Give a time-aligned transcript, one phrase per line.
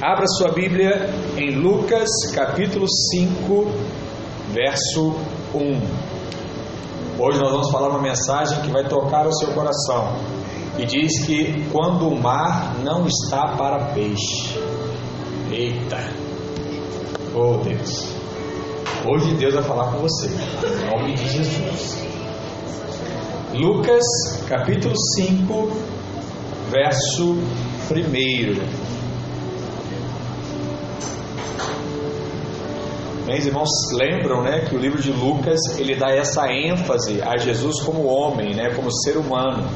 [0.00, 1.08] Abra sua Bíblia
[1.38, 3.72] em Lucas capítulo 5,
[4.52, 5.14] verso
[5.54, 5.58] 1.
[7.18, 10.14] Hoje nós vamos falar uma mensagem que vai tocar o seu coração.
[10.78, 14.60] E diz que quando o mar não está para peixe.
[15.50, 15.96] Eita!
[17.34, 18.12] Oh Deus!
[19.08, 22.06] Hoje Deus vai falar com você, em nome de Jesus.
[23.54, 24.04] Lucas
[24.46, 25.70] capítulo 5,
[26.70, 27.32] verso
[27.90, 28.85] 1.
[33.26, 37.80] Meus irmãos lembram, né, que o livro de Lucas ele dá essa ênfase a Jesus
[37.80, 39.68] como homem, né, como ser humano.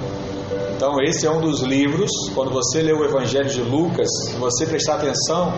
[0.76, 2.12] Então esse é um dos livros.
[2.32, 5.52] Quando você lê o Evangelho de Lucas, se você prestar atenção,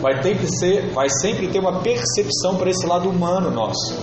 [0.00, 3.98] vai ter que ser, vai sempre ter uma percepção para esse lado humano nosso,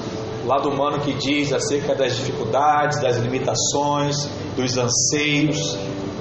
[0.46, 5.78] lado humano que diz acerca das dificuldades, das limitações, dos anseios.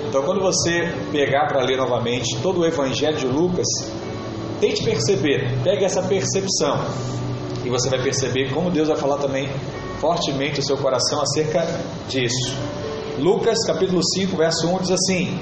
[0.08, 3.66] Então quando você pegar para ler novamente todo o Evangelho de Lucas,
[4.62, 6.78] Tente perceber, pegue essa percepção.
[7.64, 9.50] E você vai perceber como Deus vai falar também
[9.98, 11.66] fortemente o seu coração acerca
[12.08, 12.56] disso.
[13.18, 15.36] Lucas capítulo 5, verso 1 diz assim: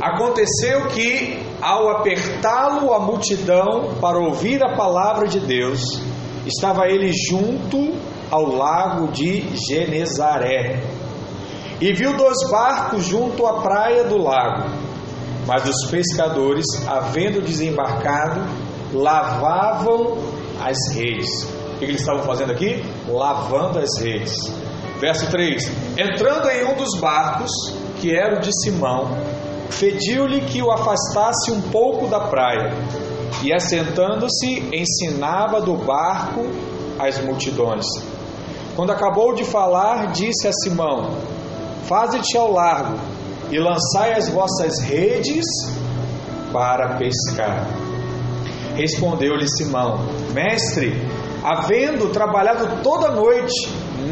[0.00, 5.82] Aconteceu que, ao apertá-lo a multidão para ouvir a palavra de Deus,
[6.46, 7.96] estava ele junto
[8.30, 10.80] ao lago de Genezaré.
[11.80, 14.81] E viu dois barcos junto à praia do lago
[15.46, 18.42] mas os pescadores, havendo desembarcado,
[18.92, 20.18] lavavam
[20.60, 21.28] as redes.
[21.74, 22.84] O que eles estavam fazendo aqui?
[23.08, 24.32] Lavando as redes.
[25.00, 27.50] Verso 3: Entrando em um dos barcos,
[28.00, 29.16] que era o de Simão,
[29.80, 32.72] pediu-lhe que o afastasse um pouco da praia,
[33.42, 36.46] e assentando-se, ensinava do barco
[37.00, 37.84] as multidões.
[38.76, 41.16] Quando acabou de falar, disse a Simão:
[41.84, 42.96] Faze-te ao largo
[43.52, 45.44] e lançai as vossas redes
[46.50, 47.68] para pescar.
[48.74, 49.98] Respondeu-lhe Simão:
[50.32, 50.94] Mestre,
[51.44, 53.52] havendo trabalhado toda noite,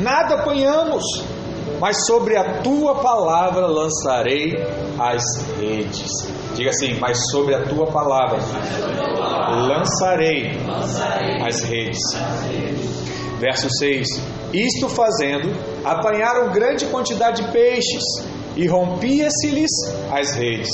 [0.02, 1.02] nada apanhamos,
[1.80, 4.62] mas sobre a tua palavra lançarei
[4.98, 5.22] as
[5.58, 6.10] redes.
[6.54, 8.38] Diga assim, mas sobre a tua palavra
[9.66, 10.52] lançarei
[11.42, 12.00] as redes.
[13.38, 14.06] Verso 6:
[14.52, 15.50] Isto fazendo,
[15.82, 18.04] apanharam grande quantidade de peixes
[18.60, 19.70] e rompia-se-lhes
[20.12, 20.68] as redes.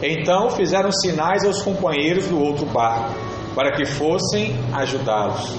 [0.00, 3.12] Então fizeram sinais aos companheiros do outro barco,
[3.56, 5.56] para que fossem ajudá-los.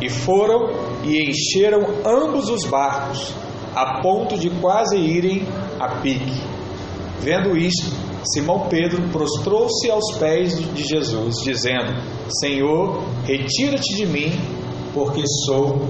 [0.00, 0.70] E foram
[1.02, 3.34] e encheram ambos os barcos,
[3.74, 5.44] a ponto de quase irem
[5.80, 6.40] a pique.
[7.18, 7.90] Vendo isto,
[8.32, 11.92] Simão Pedro prostrou-se aos pés de Jesus, dizendo:
[12.40, 14.30] Senhor, retira-te de mim,
[14.92, 15.88] porque sou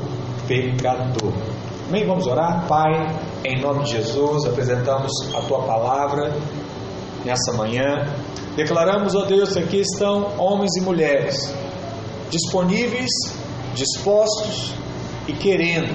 [0.48, 1.34] pecador.
[1.88, 2.06] Amém?
[2.06, 2.66] Vamos orar?
[2.66, 6.34] Pai, em nome de Jesus, apresentamos a tua palavra
[7.24, 8.06] nessa manhã.
[8.56, 11.54] Declaramos, ó Deus, que aqui estão homens e mulheres
[12.30, 13.10] disponíveis,
[13.74, 14.72] dispostos
[15.28, 15.94] e querendo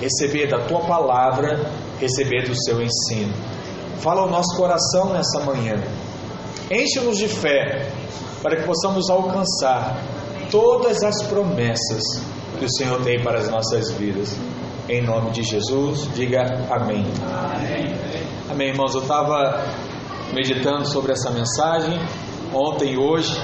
[0.00, 3.32] receber da tua palavra, receber do seu ensino.
[4.00, 5.82] Fala ao nosso coração nessa manhã.
[6.70, 7.88] Enche-nos de fé
[8.42, 10.02] para que possamos alcançar
[10.50, 12.02] todas as promessas
[12.58, 14.36] que o Senhor tem para as nossas vidas.
[14.86, 17.06] Em nome de Jesus, diga amém.
[17.22, 17.96] Amém,
[18.50, 18.94] amém irmãos.
[18.94, 19.64] Eu estava
[20.34, 21.98] meditando sobre essa mensagem
[22.52, 23.34] ontem e hoje,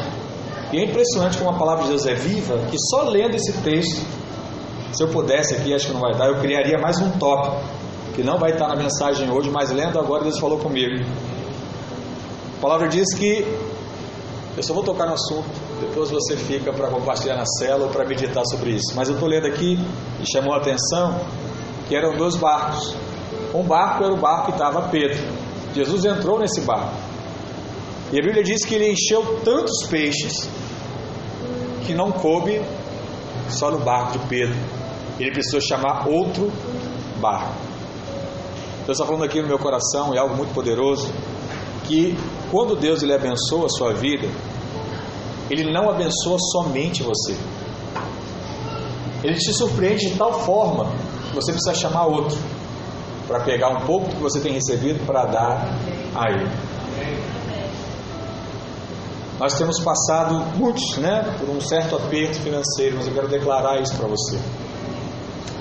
[0.71, 4.07] e é impressionante como a palavra de Deus é viva, que só lendo esse texto,
[4.93, 7.57] se eu pudesse aqui, acho que não vai dar, eu criaria mais um tópico,
[8.15, 11.03] que não vai estar na mensagem hoje, mas lendo agora, Deus falou comigo.
[12.59, 13.47] A palavra diz que,
[14.59, 15.49] eu só vou tocar no assunto,
[15.81, 18.93] depois você fica para compartilhar na cela ou para meditar sobre isso.
[18.95, 19.79] Mas eu estou lendo aqui
[20.21, 21.21] e chamou a atenção
[21.89, 22.95] que eram dois barcos.
[23.55, 25.19] Um barco era o barco que estava Pedro.
[25.75, 26.95] Jesus entrou nesse barco.
[28.13, 30.49] E a Bíblia diz que ele encheu tantos peixes
[31.87, 32.61] que não coube
[33.49, 34.57] só no barco de Pedro.
[35.19, 36.53] Ele precisou chamar outro
[37.21, 37.53] barco.
[38.87, 41.13] Deus está falando aqui no meu coração, é algo muito poderoso,
[41.85, 42.17] que
[42.51, 44.27] quando Deus ele abençoa a sua vida,
[45.51, 47.37] ele não abençoa somente você.
[49.23, 50.93] Ele te surpreende de tal forma
[51.29, 52.39] que você precisa chamar outro
[53.27, 55.69] para pegar um pouco que você tem recebido para dar
[56.15, 56.51] a ele.
[59.39, 63.97] Nós temos passado muitos, né, por um certo aperto financeiro, mas eu quero declarar isso
[63.97, 64.39] para você.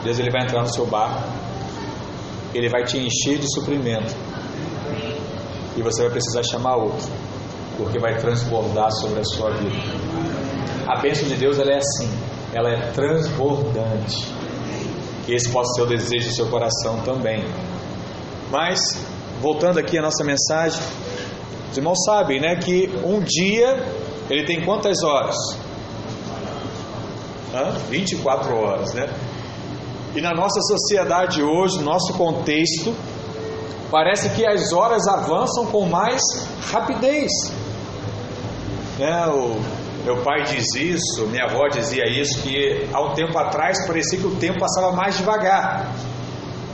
[0.03, 1.23] Deus ele vai entrar no seu barco,
[2.53, 4.13] ele vai te encher de suprimento
[5.75, 7.07] e você vai precisar chamar outro
[7.79, 9.73] porque vai transbordar sobre a sua vida.
[10.85, 12.11] A bênção de Deus ela é assim,
[12.53, 14.27] ela é transbordante.
[15.25, 17.45] Que esse possa ser o desejo do seu coração também.
[18.51, 18.79] Mas,
[19.41, 20.81] voltando aqui à nossa mensagem,
[21.71, 23.77] Os irmãos sabem, né, que um dia
[24.29, 25.35] ele tem quantas horas?
[27.53, 27.71] Hã?
[27.89, 29.07] 24 horas, né?
[30.15, 32.93] E na nossa sociedade hoje, no nosso contexto,
[33.91, 36.21] parece que as horas avançam com mais
[36.71, 37.31] rapidez.
[38.99, 39.25] Né?
[39.27, 39.57] O
[40.03, 44.27] meu pai diz isso, minha avó dizia isso, que há um tempo atrás parecia que
[44.27, 45.95] o tempo passava mais devagar.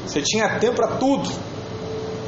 [0.07, 1.29] Você tinha tempo para tudo,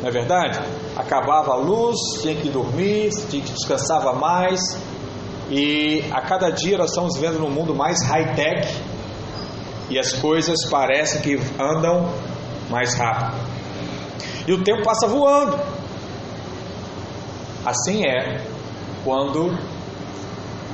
[0.02, 0.60] não é verdade?
[0.96, 4.60] Acabava a luz, tinha que dormir, tinha que descansava mais.
[5.50, 8.68] E a cada dia nós estamos vivendo num mundo mais high-tech
[9.90, 12.14] e as coisas parecem que andam
[12.70, 13.36] mais rápido.
[14.48, 15.58] E o tempo passa voando.
[17.66, 18.42] Assim é
[19.04, 19.58] quando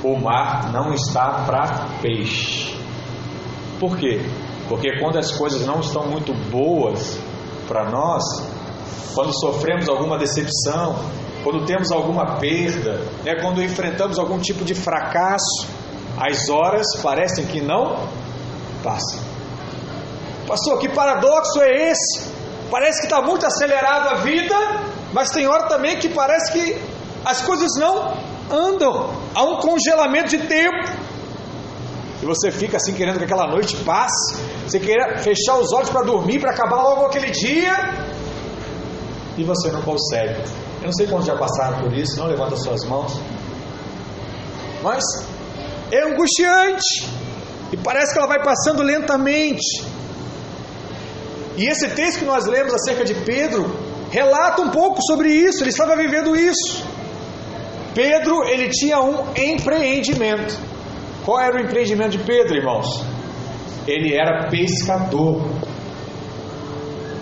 [0.04, 2.78] o mar não está para peixe.
[3.80, 4.20] Por quê?
[4.68, 7.18] Porque quando as coisas não estão muito boas
[7.66, 8.22] para nós,
[9.14, 10.96] quando sofremos alguma decepção,
[11.42, 15.66] quando temos alguma perda, né, quando enfrentamos algum tipo de fracasso,
[16.18, 18.08] as horas parecem que não
[18.82, 19.20] passam.
[20.46, 22.30] Pastor, que paradoxo é esse?
[22.70, 24.54] Parece que está muito acelerado a vida,
[25.12, 26.82] mas tem hora também que parece que
[27.24, 29.10] as coisas não andam.
[29.34, 31.04] Há um congelamento de tempo.
[32.22, 34.36] E você fica assim querendo que aquela noite passe.
[34.66, 37.74] Você quer fechar os olhos para dormir, para acabar logo aquele dia.
[39.36, 40.40] E você não consegue.
[40.80, 43.12] Eu não sei quantos já passaram por isso, não levanta suas mãos.
[44.82, 45.02] Mas
[45.90, 47.08] é angustiante.
[47.72, 49.84] E parece que ela vai passando lentamente.
[51.56, 53.70] E esse texto que nós lemos acerca de Pedro
[54.10, 55.62] relata um pouco sobre isso.
[55.62, 56.84] Ele estava vivendo isso.
[57.94, 60.58] Pedro, ele tinha um empreendimento.
[61.24, 63.04] Qual era o empreendimento de Pedro, irmãos?
[63.86, 65.42] Ele era pescador.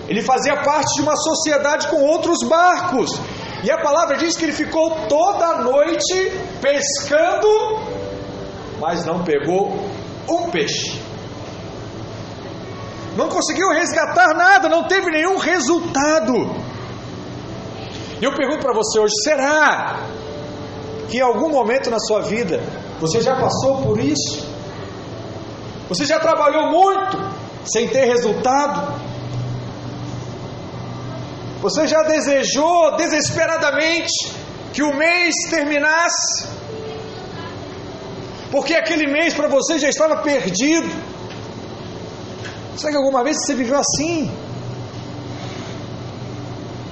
[0.08, 3.10] Ele fazia parte de uma sociedade com outros barcos.
[3.62, 7.46] E a palavra diz que ele ficou toda a noite pescando,
[8.80, 9.86] mas não pegou
[10.28, 11.00] um peixe.
[13.16, 16.50] Não conseguiu resgatar nada, não teve nenhum resultado.
[18.20, 20.00] E eu pergunto para você hoje: será
[21.12, 22.58] que em algum momento na sua vida
[22.98, 24.48] você já passou por isso?
[25.90, 27.18] Você já trabalhou muito
[27.66, 28.98] sem ter resultado?
[31.60, 34.32] Você já desejou desesperadamente
[34.72, 36.46] que o mês terminasse?
[38.50, 40.90] Porque aquele mês para você já estava perdido.
[42.74, 44.32] Será que alguma vez você viveu assim?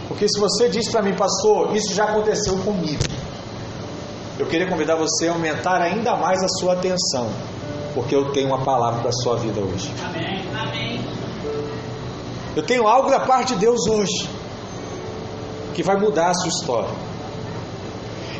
[0.08, 3.09] Porque se você diz para mim, pastor, isso já aconteceu comigo.
[4.40, 7.31] Eu queria convidar você a aumentar ainda mais a sua atenção,
[7.92, 9.92] porque eu tenho uma palavra para a sua vida hoje.
[10.02, 10.42] Amém.
[10.58, 11.04] Amém.
[12.56, 14.31] Eu tenho algo da parte de Deus hoje
[15.75, 16.88] que vai mudar a sua história.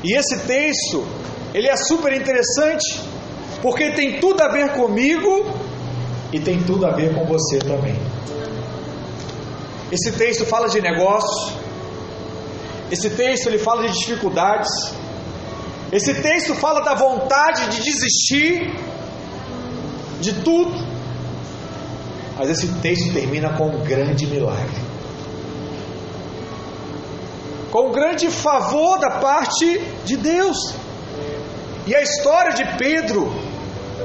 [0.03, 1.07] E esse texto,
[1.53, 2.99] ele é super interessante,
[3.61, 5.55] porque tem tudo a ver comigo
[6.33, 8.01] e tem tudo a ver com você também.
[9.93, 11.53] Esse texto fala de negócios.
[12.91, 14.99] Esse texto ele fala de dificuldades.
[15.93, 18.73] Esse texto fala da vontade de desistir
[20.21, 20.73] de tudo.
[22.39, 24.81] Mas esse texto termina com um grande milagre.
[27.71, 30.57] Com um grande favor da parte de Deus.
[31.87, 33.33] E a história de Pedro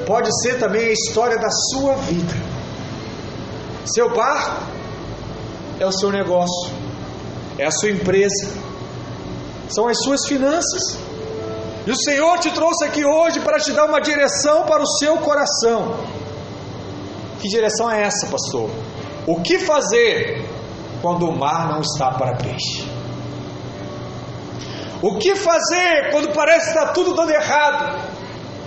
[0.07, 2.33] pode ser também a história da sua vida.
[3.85, 4.63] Seu barco
[5.79, 6.71] é o seu negócio,
[7.57, 8.51] é a sua empresa,
[9.69, 11.04] são as suas finanças.
[11.85, 15.17] E o Senhor te trouxe aqui hoje para te dar uma direção para o seu
[15.17, 15.99] coração.
[17.39, 18.71] Que direção é essa, pastor?
[19.27, 20.43] O que fazer
[21.01, 22.89] quando o mar não está para peixe?
[25.01, 28.01] O que fazer quando parece que está tudo dando errado?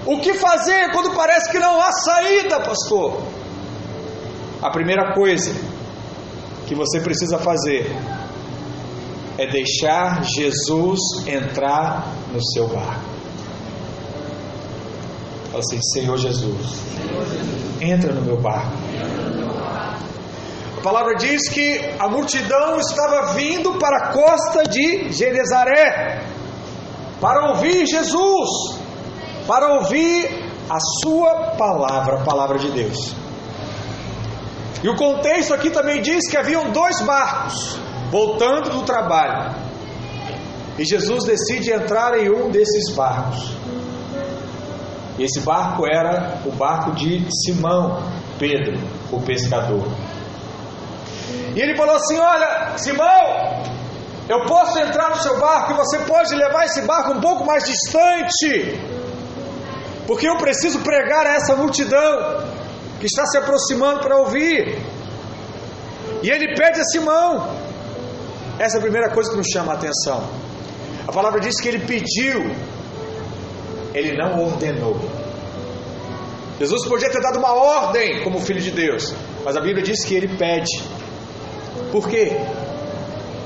[0.06, 3.20] O que fazer quando parece que não há saída, pastor?
[4.62, 5.52] A primeira coisa
[6.68, 7.90] que você precisa fazer
[9.38, 13.08] é deixar Jesus entrar no seu barco.
[15.50, 16.82] Fala assim: Senhor Jesus,
[17.80, 18.72] entra no meu barco.
[20.76, 26.24] A palavra diz que a multidão estava vindo para a costa de Genezaré
[27.20, 28.78] para ouvir Jesus
[29.48, 30.28] para ouvir
[30.68, 33.14] a sua palavra, a palavra de Deus.
[34.84, 39.54] E o contexto aqui também diz que haviam dois barcos voltando do trabalho.
[40.78, 43.56] E Jesus decide entrar em um desses barcos.
[45.18, 48.02] E esse barco era o barco de Simão,
[48.38, 48.78] Pedro,
[49.10, 49.84] o pescador.
[51.56, 53.64] E ele falou assim: Olha, Simão,
[54.28, 57.64] Eu posso entrar no seu barco e você pode levar esse barco um pouco mais
[57.64, 58.78] distante,
[60.06, 62.44] porque eu preciso pregar a essa multidão
[63.00, 64.78] que está se aproximando para ouvir.
[66.22, 67.57] E ele pede a Simão.
[68.58, 70.28] Essa é a primeira coisa que nos chama a atenção.
[71.06, 72.50] A palavra diz que ele pediu,
[73.94, 74.98] ele não ordenou.
[76.58, 80.14] Jesus podia ter dado uma ordem como filho de Deus, mas a Bíblia diz que
[80.14, 80.82] ele pede.
[81.92, 82.36] Por quê?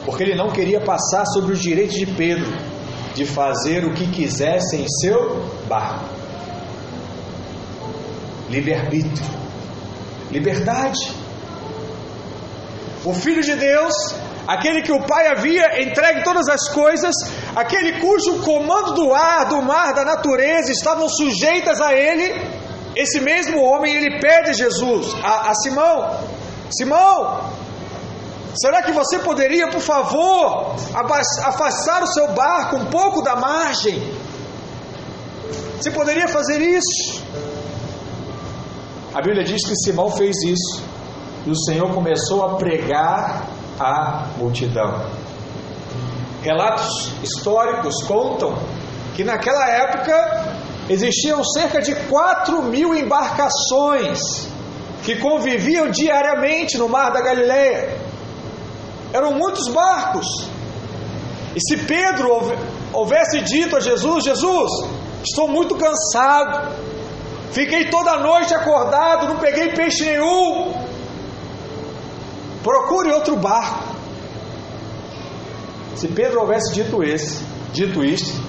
[0.07, 2.50] Porque ele não queria passar sobre os direitos de Pedro
[3.14, 6.07] de fazer o que quisesse em seu barco.
[8.49, 9.26] Livre-arbítrio,
[10.31, 11.12] liberdade.
[13.04, 13.92] O Filho de Deus,
[14.47, 17.15] aquele que o Pai havia entregue todas as coisas,
[17.55, 22.35] aquele cujo comando do ar, do mar, da natureza estavam sujeitas a ele,
[22.97, 26.19] esse mesmo homem ele pede a Jesus, a, a Simão:
[26.71, 27.51] Simão,
[28.55, 30.75] será que você poderia, por favor,
[31.45, 34.01] afastar o seu barco um pouco da margem?
[35.81, 37.23] Você poderia fazer isso?
[39.15, 40.83] A Bíblia diz que Simão fez isso
[41.47, 43.47] e o Senhor começou a pregar
[43.79, 45.05] à multidão.
[46.43, 48.57] Relatos históricos contam
[49.14, 50.57] que naquela época
[50.88, 54.49] existiam cerca de 4 mil embarcações
[55.05, 57.97] que conviviam diariamente no mar da Galileia.
[59.12, 60.26] Eram muitos barcos.
[61.55, 62.52] E se Pedro
[62.93, 64.71] houvesse dito a Jesus: Jesus,
[65.23, 66.73] estou muito cansado,
[67.50, 70.73] fiquei toda noite acordado, não peguei peixe nenhum,
[72.62, 73.95] procure outro barco.
[75.97, 78.40] Se Pedro houvesse dito esse, dito isto,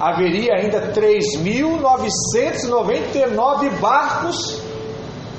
[0.00, 4.62] haveria ainda 3.999 barcos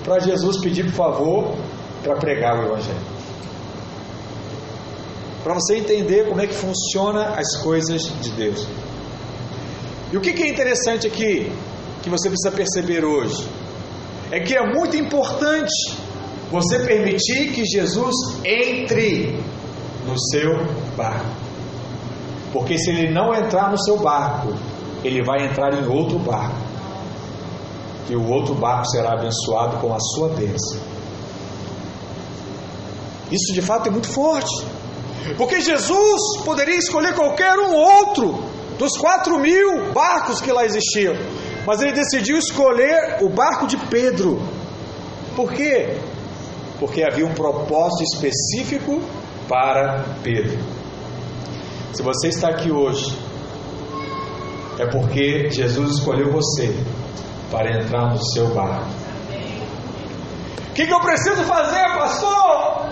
[0.04, 1.56] para Jesus pedir por favor
[2.04, 3.18] para pregar o Evangelho.
[5.44, 8.68] Para você entender como é que funciona as coisas de Deus.
[10.12, 11.52] E o que é interessante aqui,
[12.02, 13.46] que você precisa perceber hoje,
[14.32, 15.97] é que é muito importante
[16.52, 19.44] você permitir que Jesus entre
[20.06, 20.56] no seu
[20.96, 21.26] barco.
[22.54, 24.54] Porque se ele não entrar no seu barco,
[25.04, 26.56] ele vai entrar em outro barco.
[28.10, 30.80] E o outro barco será abençoado com a sua bênção.
[33.30, 34.66] Isso de fato é muito forte.
[35.38, 38.44] Porque Jesus poderia escolher qualquer um outro
[38.80, 41.16] dos quatro mil barcos que lá existiam.
[41.66, 44.42] Mas ele decidiu escolher o barco de Pedro.
[45.36, 45.98] Por quê?
[46.80, 49.02] Porque havia um propósito específico
[49.48, 50.60] para Pedro.
[51.94, 53.18] Se você está aqui hoje,
[54.78, 56.76] é porque Jesus escolheu você
[57.50, 58.86] para entrar no seu barco.
[60.70, 62.86] O que, que eu preciso fazer, pastor?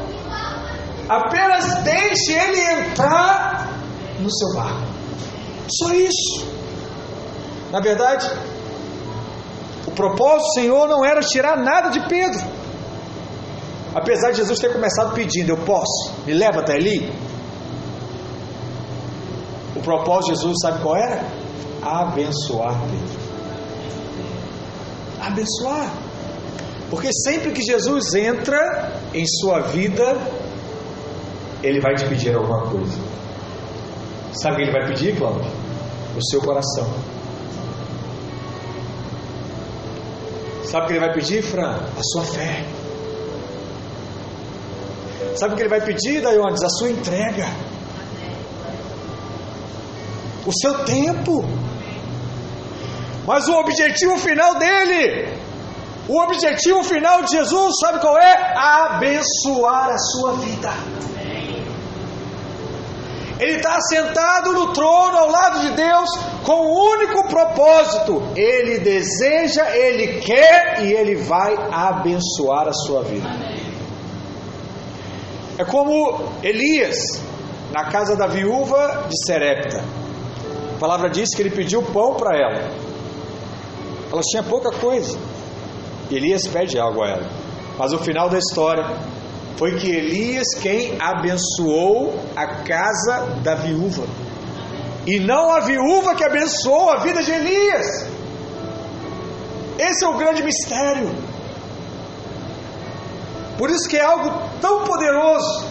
[1.07, 3.69] Apenas deixe ele entrar
[4.19, 4.87] no seu barco.
[5.69, 6.47] Só isso.
[7.71, 8.27] Na verdade,
[9.85, 12.54] o propósito do Senhor não era tirar nada de Pedro.
[13.95, 17.09] Apesar de Jesus ter começado pedindo, eu posso, me leva até ali.
[19.73, 21.23] O propósito de Jesus, sabe qual era?
[21.81, 23.25] Abençoar Pedro.
[25.21, 25.93] Abençoar.
[26.89, 30.17] Porque sempre que Jesus entra em sua vida,
[31.63, 32.99] ele vai te pedir alguma coisa.
[34.33, 35.49] Sabe o que ele vai pedir, Cláudio?
[36.17, 36.85] O seu coração.
[40.65, 41.79] Sabe o que ele vai pedir, Fran?
[41.97, 42.74] A sua fé.
[45.35, 46.63] Sabe o que ele vai pedir, Daiones?
[46.63, 47.45] A sua entrega.
[50.45, 51.43] O seu tempo.
[53.25, 55.27] Mas o objetivo final dele,
[56.07, 58.53] o objetivo final de Jesus, sabe qual é?
[58.55, 60.71] Abençoar a sua vida.
[63.39, 66.09] Ele está sentado no trono ao lado de Deus
[66.43, 73.01] com o um único propósito: ele deseja, ele quer e ele vai abençoar a sua
[73.03, 73.64] vida.
[75.57, 76.97] É como Elias
[77.71, 79.83] na casa da viúva de Serepta.
[80.75, 82.71] A palavra diz que ele pediu pão para ela.
[84.11, 85.17] Ela tinha pouca coisa.
[86.11, 87.29] Elias pede algo a ela.
[87.77, 88.85] Mas o final da história
[89.57, 94.03] foi que Elias quem abençoou a casa da viúva.
[95.07, 98.07] E não a viúva que abençoou a vida de Elias.
[99.77, 101.09] Esse é o grande mistério.
[103.57, 105.65] Por isso que é algo tão poderoso.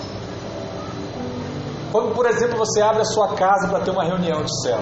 [1.92, 4.80] Quando, por exemplo, você abre a sua casa para ter uma reunião de céu.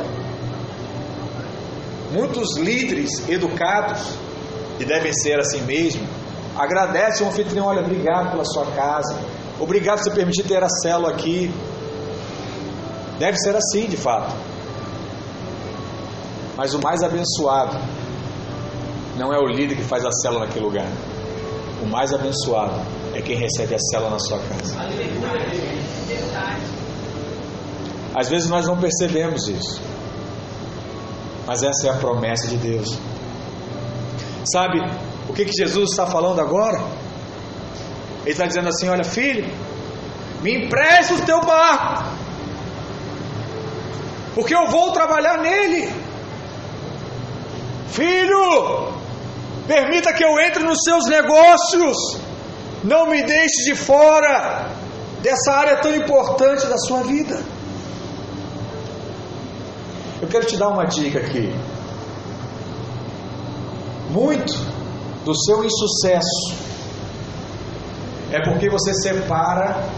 [2.12, 4.00] Muitos líderes educados,
[4.78, 6.06] e devem ser assim mesmo,
[6.56, 9.18] agradecem ao anfitrião, olha, obrigado pela sua casa,
[9.58, 11.52] obrigado por você permitir ter a célula aqui.
[13.18, 14.34] Deve ser assim, de fato.
[16.56, 17.76] Mas o mais abençoado
[19.16, 20.86] não é o líder que faz a célula naquele lugar.
[21.82, 22.80] O mais abençoado
[23.14, 24.76] é quem recebe a célula na sua casa.
[28.14, 29.80] Às vezes nós não percebemos isso.
[31.46, 32.98] Mas essa é a promessa de Deus.
[34.52, 34.80] Sabe
[35.28, 36.78] o que, que Jesus está falando agora?
[38.22, 39.44] Ele está dizendo assim: Olha, filho,
[40.42, 42.04] me empreste o teu barco,
[44.34, 45.92] porque eu vou trabalhar nele.
[47.88, 48.92] Filho,
[49.66, 51.96] permita que eu entre nos seus negócios,
[52.84, 54.70] não me deixe de fora
[55.22, 57.42] dessa área tão importante da sua vida.
[60.20, 61.52] Eu quero te dar uma dica aqui.
[64.10, 64.52] Muito
[65.24, 66.54] do seu insucesso
[68.30, 69.88] é porque você separa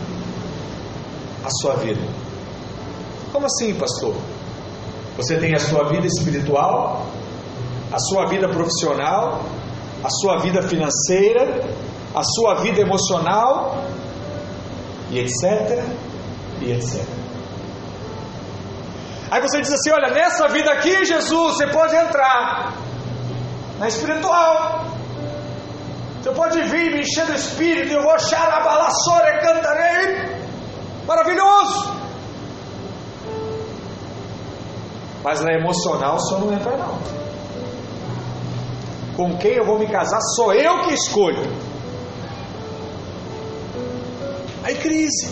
[1.44, 2.00] a sua vida.
[3.32, 4.14] Como assim, pastor?
[5.16, 7.06] Você tem a sua vida espiritual,
[7.92, 9.44] a sua vida profissional,
[10.02, 11.64] a sua vida financeira,
[12.14, 13.85] a sua vida emocional,
[15.11, 15.83] e etc.
[16.61, 17.02] E etc.
[19.30, 22.75] Aí você diz assim: olha, nessa vida aqui, Jesus, você pode entrar
[23.78, 24.87] na espiritual.
[26.23, 30.44] Você pode vir me encher do espírito, eu vou achar a balaçora e cantarei.
[31.06, 31.92] Maravilhoso!
[35.23, 36.99] Mas na emocional só não entra não.
[39.16, 41.42] Com quem eu vou me casar sou eu que escolho.
[44.64, 45.28] Aí crise.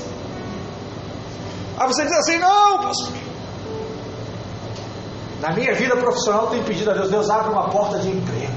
[1.79, 3.13] Aí você diz assim, não, pastor.
[5.41, 8.53] Na minha vida profissional eu tenho pedido a Deus, Deus abre uma porta de emprego.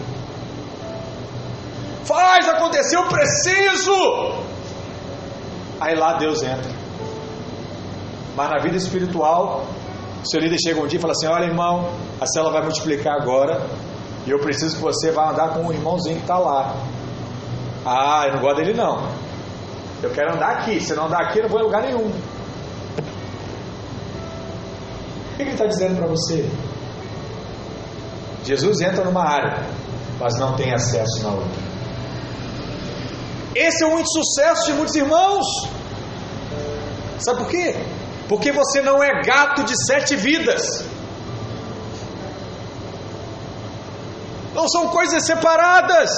[2.03, 4.43] Faz acontecer, eu preciso.
[5.79, 6.71] Aí lá Deus entra.
[8.35, 9.65] Mas na vida espiritual,
[10.23, 11.89] o seu líder chega um dia e fala assim: Olha, irmão,
[12.21, 13.65] a célula vai multiplicar agora.
[14.27, 16.75] E eu preciso que você vá andar com o irmãozinho que está lá.
[17.85, 19.24] Ah, eu não gosto dele não.
[20.05, 20.79] Eu quero andar aqui.
[20.79, 22.11] Se não andar aqui, eu não vou em lugar nenhum.
[25.31, 26.47] O que ele está dizendo para você?
[28.43, 29.65] Jesus entra numa área,
[30.19, 31.65] mas não tem acesso na outra.
[33.55, 35.45] Esse é um insucesso de muitos irmãos.
[37.17, 37.75] Sabe por quê?
[38.29, 40.85] Porque você não é gato de sete vidas.
[44.53, 46.11] Não são coisas separadas.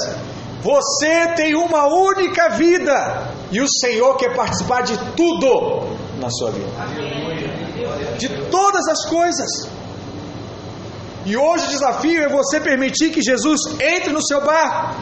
[0.61, 3.36] Você tem uma única vida.
[3.51, 5.87] E o Senhor quer participar de tudo
[6.19, 6.67] na sua vida.
[8.17, 9.69] De todas as coisas.
[11.25, 14.95] E hoje o desafio é você permitir que Jesus entre no seu barco,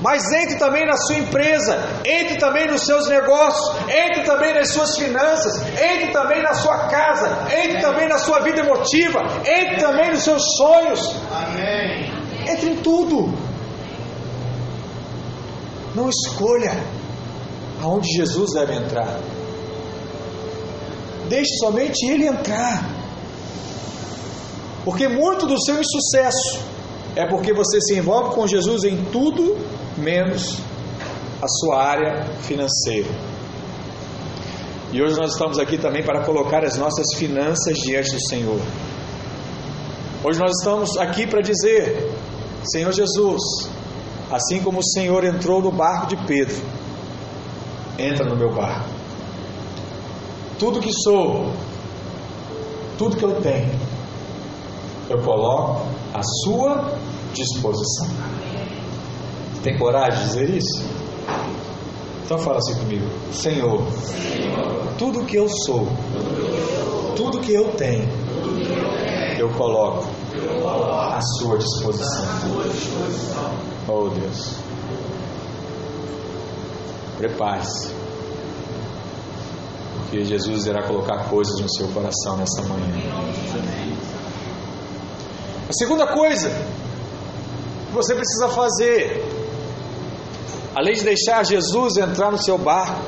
[0.00, 4.96] mas entre também na sua empresa, entre também nos seus negócios, entre também nas suas
[4.96, 10.22] finanças, entre também na sua casa, entre também na sua vida emotiva, entre também nos
[10.22, 11.16] seus sonhos.
[11.30, 12.12] Amém.
[12.48, 13.32] Entre em tudo.
[15.94, 16.72] Não escolha
[17.82, 19.20] aonde Jesus deve entrar.
[21.28, 22.88] Deixe somente Ele entrar.
[24.84, 26.60] Porque muito do seu insucesso
[27.14, 29.56] é porque você se envolve com Jesus em tudo
[29.96, 30.58] menos
[31.40, 33.08] a sua área financeira.
[34.92, 38.60] E hoje nós estamos aqui também para colocar as nossas finanças diante do Senhor.
[40.24, 42.10] Hoje nós estamos aqui para dizer:
[42.64, 43.42] Senhor Jesus,
[44.30, 46.56] assim como o Senhor entrou no barco de Pedro,
[47.98, 48.88] entra no meu barco.
[50.58, 51.52] Tudo que sou,
[52.98, 53.70] tudo que eu tenho,
[55.10, 56.92] eu coloco à sua
[57.32, 58.08] disposição.
[59.62, 60.84] Tem coragem de dizer isso?
[62.24, 63.82] Então fala assim comigo: Senhor,
[64.98, 65.86] tudo que eu sou,
[67.16, 68.08] tudo que eu tenho,
[69.38, 70.08] eu coloco
[70.66, 72.26] à sua disposição.
[73.88, 74.71] Oh Deus.
[77.16, 77.92] Prepare-se.
[79.98, 82.86] Porque Jesus irá colocar coisas no seu coração nessa manhã.
[85.68, 86.50] A segunda coisa
[87.88, 89.24] que você precisa fazer,
[90.74, 93.02] além de deixar Jesus entrar no seu barco,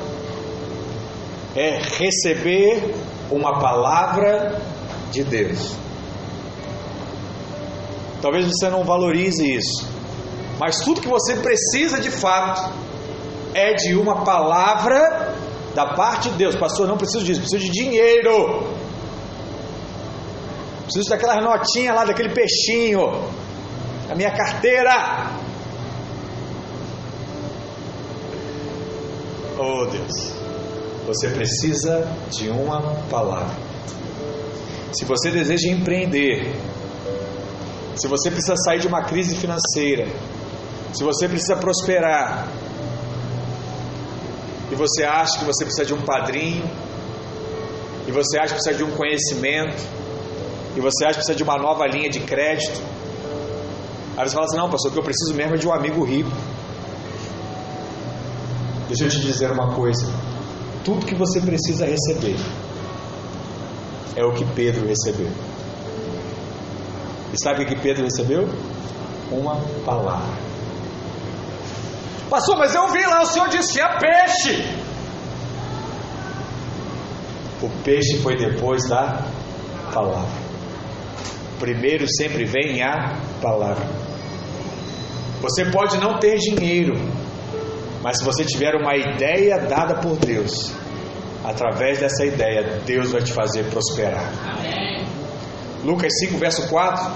[1.55, 2.95] é receber
[3.29, 4.61] uma palavra
[5.11, 5.73] de Deus.
[8.21, 9.87] Talvez você não valorize isso,
[10.59, 12.84] mas tudo que você precisa de fato
[13.55, 15.33] é de uma palavra
[15.73, 16.55] da parte de Deus.
[16.57, 18.67] Pastor, não preciso disso, preciso de dinheiro.
[20.83, 22.99] Preciso daquelas notinhas lá, daquele peixinho.
[24.09, 25.31] A minha carteira.
[29.57, 30.35] Oh Deus.
[31.07, 33.55] Você precisa de uma palavra.
[34.91, 36.53] Se você deseja empreender,
[37.95, 40.07] se você precisa sair de uma crise financeira,
[40.93, 42.47] se você precisa prosperar,
[44.75, 46.69] e você acha que você precisa de um padrinho,
[48.05, 49.81] e você acha que precisa de um conhecimento,
[50.75, 52.81] e você acha que precisa de uma nova linha de crédito,
[54.17, 56.03] aí você fala assim: não, pastor, o que eu preciso mesmo é de um amigo
[56.03, 56.29] rico.
[58.89, 60.05] Deixa eu te dizer uma coisa:
[60.83, 62.35] tudo que você precisa receber
[64.17, 65.31] é o que Pedro recebeu.
[67.33, 68.49] E sabe o que Pedro recebeu?
[69.31, 70.44] Uma palavra.
[72.29, 74.63] Pastor, mas eu vi lá, o senhor disse é peixe.
[77.61, 79.23] O peixe foi depois da
[79.93, 80.45] palavra.
[81.59, 83.85] Primeiro sempre vem a palavra.
[85.41, 86.95] Você pode não ter dinheiro,
[88.01, 90.73] mas se você tiver uma ideia dada por Deus,
[91.43, 94.31] através dessa ideia, Deus vai te fazer prosperar.
[94.43, 95.05] Amém.
[95.83, 97.13] Lucas 5, verso 4,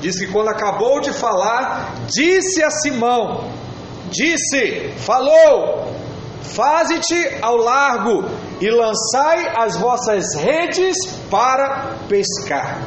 [0.00, 3.50] diz que quando acabou de falar, disse a Simão:
[4.10, 5.94] Disse, falou,
[6.42, 8.24] faze-te ao largo
[8.60, 10.96] e lançai as vossas redes
[11.30, 12.82] para pescar.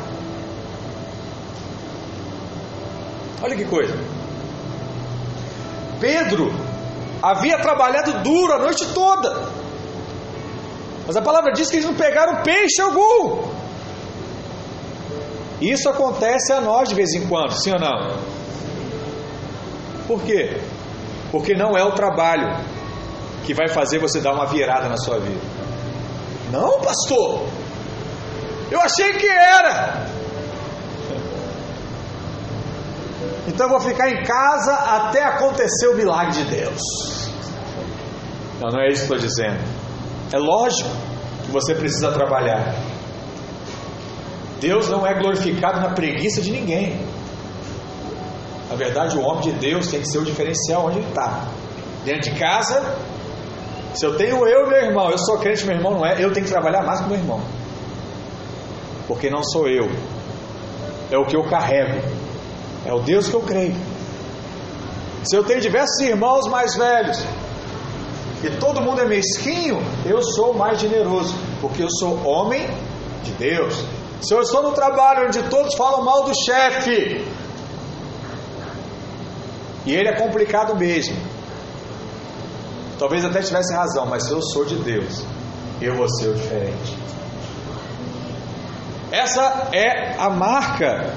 [3.41, 3.97] Olha que coisa.
[5.99, 6.53] Pedro
[7.21, 9.47] havia trabalhado duro a noite toda.
[11.07, 13.43] Mas a palavra diz que eles não pegaram peixe algum.
[15.61, 18.17] Isso acontece a nós de vez em quando, sim ou não?
[20.07, 20.59] Por quê?
[21.33, 22.63] Porque não é o trabalho
[23.43, 25.41] que vai fazer você dar uma virada na sua vida.
[26.51, 27.47] Não, pastor.
[28.69, 30.05] Eu achei que era.
[33.47, 36.79] Então eu vou ficar em casa até acontecer o milagre de Deus.
[38.61, 39.59] Não, não é isso que estou dizendo.
[40.31, 40.89] É lógico
[41.45, 42.75] que você precisa trabalhar.
[44.61, 47.03] Deus não é glorificado na preguiça de ninguém.
[48.73, 51.47] Na verdade, o homem de Deus tem que ser o diferencial onde ele está.
[52.03, 52.97] Dentro de casa,
[53.93, 56.33] se eu tenho eu e meu irmão, eu sou crente, meu irmão não é, eu
[56.33, 57.39] tenho que trabalhar mais que meu irmão.
[59.07, 59.87] Porque não sou eu,
[61.11, 62.01] é o que eu carrego.
[62.83, 63.75] É o Deus que eu creio.
[65.23, 67.23] Se eu tenho diversos irmãos mais velhos
[68.43, 72.67] e todo mundo é mesquinho, eu sou mais generoso, porque eu sou homem
[73.21, 73.85] de Deus.
[74.19, 77.23] Se eu estou no trabalho onde todos falam mal do chefe,
[79.85, 81.15] e ele é complicado mesmo,
[82.97, 85.23] talvez até tivesse razão, mas eu sou de Deus,
[85.81, 86.97] eu vou ser o diferente.
[89.11, 91.13] Essa é a marca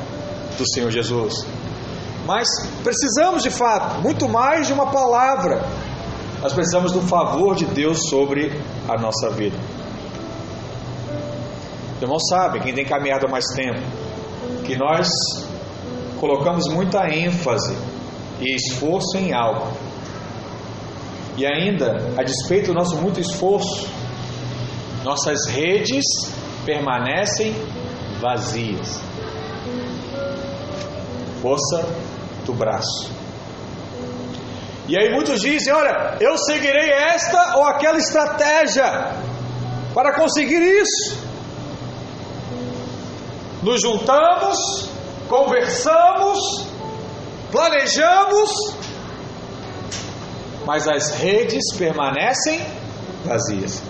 [0.58, 1.46] do Senhor Jesus.
[2.26, 2.48] Mas
[2.82, 5.64] precisamos de fato, muito mais de uma palavra.
[6.42, 8.52] Nós precisamos do favor de Deus sobre
[8.88, 9.56] a nossa vida.
[11.96, 13.80] Os irmãos sabem, quem tem caminhado há mais tempo,
[14.64, 15.08] que nós
[16.20, 17.74] colocamos muita ênfase
[18.40, 19.76] e esforço em algo.
[21.36, 23.88] E ainda, a despeito do nosso muito esforço,
[25.04, 26.04] nossas redes
[26.64, 27.54] permanecem
[28.20, 29.00] vazias.
[31.42, 31.86] Força
[32.44, 33.10] do braço.
[34.88, 39.14] E aí muitos dizem: olha, eu seguirei esta ou aquela estratégia
[39.92, 41.26] para conseguir isso.
[43.62, 44.88] Nos juntamos,
[45.28, 46.38] conversamos,
[47.56, 48.50] planejamos,
[50.66, 52.60] mas as redes permanecem
[53.24, 53.82] vazias.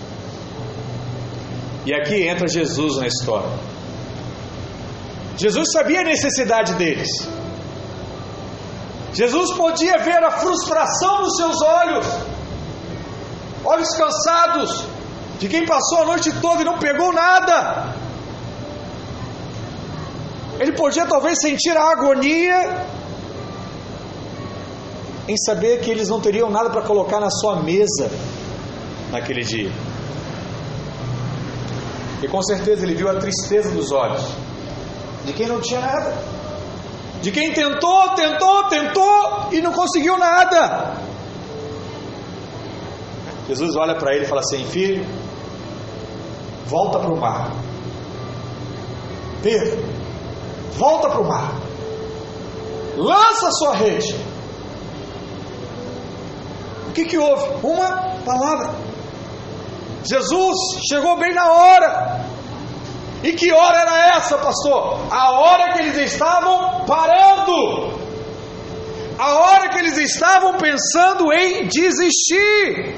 [1.85, 3.49] E aqui entra Jesus na história.
[5.37, 7.09] Jesus sabia a necessidade deles.
[9.13, 12.05] Jesus podia ver a frustração nos seus olhos,
[13.65, 14.85] olhos cansados,
[15.39, 17.93] de quem passou a noite toda e não pegou nada.
[20.57, 22.95] Ele podia talvez sentir a agonia
[25.27, 28.09] em saber que eles não teriam nada para colocar na sua mesa
[29.11, 29.71] naquele dia.
[32.21, 34.23] E com certeza ele viu a tristeza dos olhos
[35.25, 36.17] de quem não tinha nada,
[37.21, 41.01] de quem tentou, tentou, tentou e não conseguiu nada.
[43.47, 45.05] Jesus olha para ele e fala assim: Filho,
[46.65, 47.51] volta para o mar.
[49.43, 49.83] Pedro,
[50.77, 51.55] volta para o mar.
[52.95, 54.26] Lança a sua rede
[56.97, 57.45] que, que houve?
[57.63, 58.73] Uma palavra.
[60.03, 60.55] Jesus
[60.89, 62.25] chegou bem na hora.
[63.23, 64.99] E que hora era essa, pastor?
[65.11, 67.97] A hora que eles estavam parando.
[69.19, 72.95] A hora que eles estavam pensando em desistir.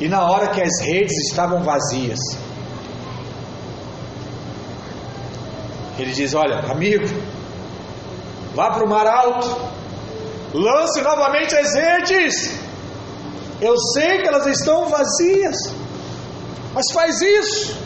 [0.00, 2.18] E na hora que as redes estavam vazias.
[5.98, 7.06] Ele diz: Olha, amigo,
[8.54, 9.73] vá para o mar alto,
[10.54, 12.52] lance novamente as redes.
[13.60, 15.56] Eu sei que elas estão vazias,
[16.72, 17.76] mas faz isso.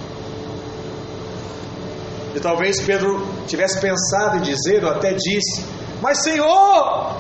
[2.35, 5.65] E talvez Pedro tivesse pensado em dizer, ou até disse:
[6.03, 7.17] Mas Senhor,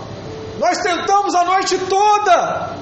[0.58, 2.76] nós tentamos a noite toda,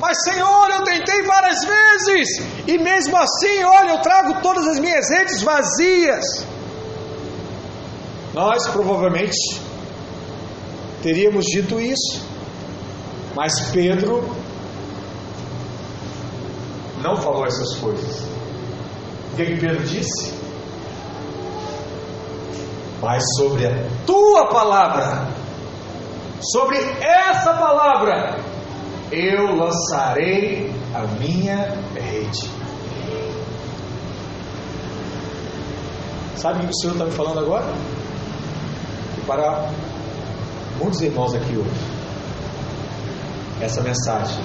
[0.00, 2.28] mas Senhor, eu tentei várias vezes,
[2.66, 6.44] e mesmo assim, olha, eu trago todas as minhas redes vazias.
[8.34, 9.62] Nós provavelmente
[11.04, 12.26] teríamos dito isso,
[13.36, 14.24] mas Pedro
[17.02, 18.22] não falou essas coisas.
[19.30, 20.32] O que, que Pedro disse?
[23.02, 25.28] Mas sobre a tua palavra,
[26.40, 28.38] sobre essa palavra,
[29.12, 32.48] eu lançarei a minha rede.
[36.36, 37.66] Sabe o que o Senhor está me falando agora?
[39.18, 39.70] E para
[40.78, 41.94] muitos irmãos aqui hoje,
[43.60, 44.42] essa mensagem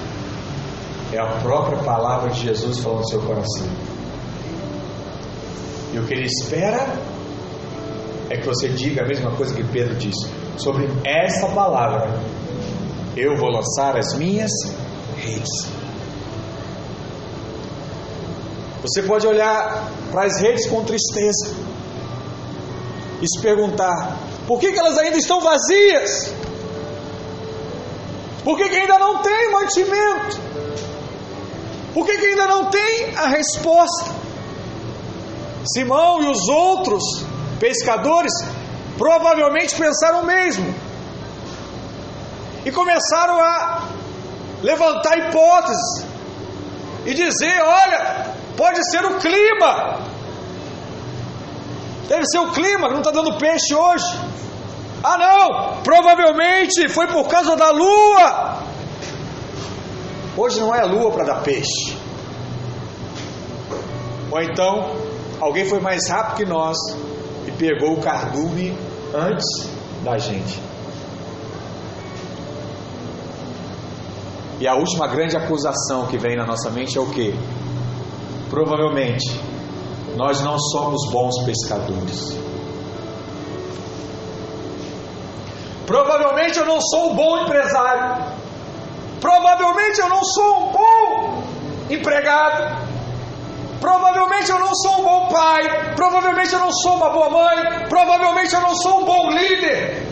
[1.12, 3.66] é a própria palavra de Jesus falando no seu coração.
[5.92, 6.86] E o que ele espera
[8.30, 10.30] é que você diga a mesma coisa que Pedro disse.
[10.56, 12.20] Sobre essa palavra,
[13.16, 14.50] eu vou lançar as minhas
[15.16, 15.68] redes.
[18.82, 21.54] Você pode olhar para as redes com tristeza
[23.20, 24.16] e se perguntar:
[24.50, 26.34] por que, que elas ainda estão vazias?
[28.42, 30.40] Por que, que ainda não tem mantimento?
[31.94, 34.10] Por que, que ainda não tem a resposta?
[35.72, 37.00] Simão e os outros
[37.60, 38.32] pescadores
[38.98, 40.74] provavelmente pensaram o mesmo
[42.66, 43.88] e começaram a
[44.64, 46.04] levantar hipóteses
[47.06, 50.09] e dizer: olha, pode ser o clima,
[52.10, 54.18] deve ser o clima que não está dando peixe hoje.
[55.02, 58.58] Ah, não, provavelmente foi por causa da lua.
[60.36, 61.96] Hoje não é a lua para dar peixe.
[64.28, 64.90] Ou então,
[65.40, 66.76] alguém foi mais rápido que nós
[67.46, 68.76] e pegou o cardume
[69.14, 69.70] antes
[70.02, 70.60] da gente.
[74.58, 77.32] E a última grande acusação que vem na nossa mente é o que?
[78.50, 79.40] Provavelmente,
[80.20, 82.36] nós não somos bons pescadores.
[85.86, 88.22] Provavelmente eu não sou um bom empresário.
[89.18, 91.42] Provavelmente eu não sou um bom
[91.88, 92.86] empregado.
[93.80, 95.94] Provavelmente eu não sou um bom pai.
[95.96, 97.88] Provavelmente eu não sou uma boa mãe.
[97.88, 100.06] Provavelmente eu não sou um bom líder.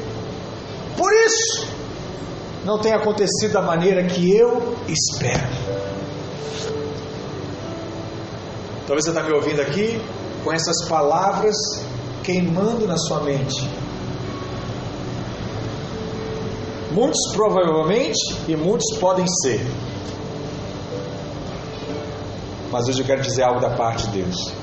[0.96, 1.68] Por isso,
[2.64, 5.77] não tem acontecido da maneira que eu espero.
[8.88, 10.00] Talvez você está me ouvindo aqui
[10.42, 11.54] com essas palavras
[12.24, 13.68] queimando na sua mente.
[16.90, 19.60] Muitos provavelmente e muitos podem ser.
[22.72, 24.54] Mas hoje eu quero dizer algo da parte de Deus.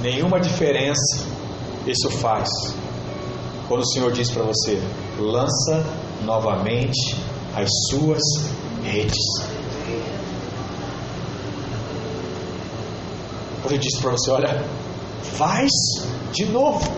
[0.00, 1.26] Nenhuma diferença
[1.86, 2.48] isso faz
[3.68, 4.80] quando o Senhor diz para você:
[5.18, 5.84] lança
[6.24, 7.14] novamente
[7.54, 8.22] as suas
[8.82, 9.57] redes.
[13.68, 14.64] Ele diz para você: olha,
[15.36, 15.70] faz
[16.32, 16.90] de novo.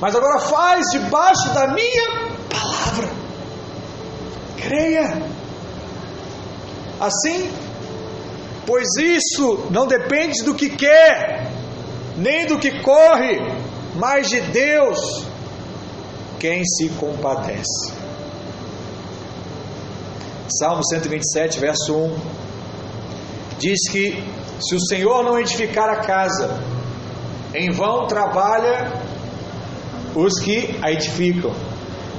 [0.00, 2.10] Mas agora faz debaixo da minha
[2.48, 3.10] palavra.
[4.56, 5.22] Creia.
[7.00, 7.50] Assim,
[8.66, 11.50] pois isso não depende do que quer,
[12.16, 13.40] nem do que corre,
[13.94, 15.24] mas de Deus
[16.38, 17.92] quem se compadece.
[20.48, 22.43] Salmo 127, verso 1
[23.58, 24.22] diz que
[24.60, 26.60] se o Senhor não edificar a casa,
[27.54, 28.92] em vão trabalha
[30.14, 31.52] os que a edificam.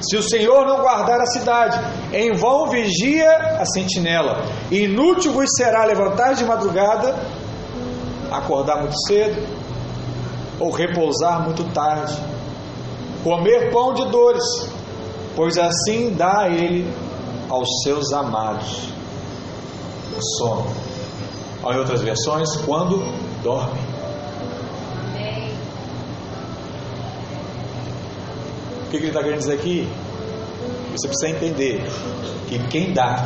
[0.02, 1.80] Se o Senhor não guardar a cidade,
[2.14, 4.46] em vão vigia a sentinela.
[4.70, 7.16] Inútil vos será levantar de madrugada,
[8.32, 9.42] acordar muito cedo,
[10.60, 12.16] ou repousar muito tarde,
[13.24, 14.44] comer pão de dores,
[15.36, 16.88] pois assim dá ele
[17.50, 18.90] aos seus amados
[20.18, 20.95] o sono.
[21.66, 23.00] Em outras versões, quando
[23.42, 23.80] dorme.
[28.86, 29.90] O que ele está querendo dizer aqui?
[30.92, 31.84] Você precisa entender
[32.48, 33.26] que quem dá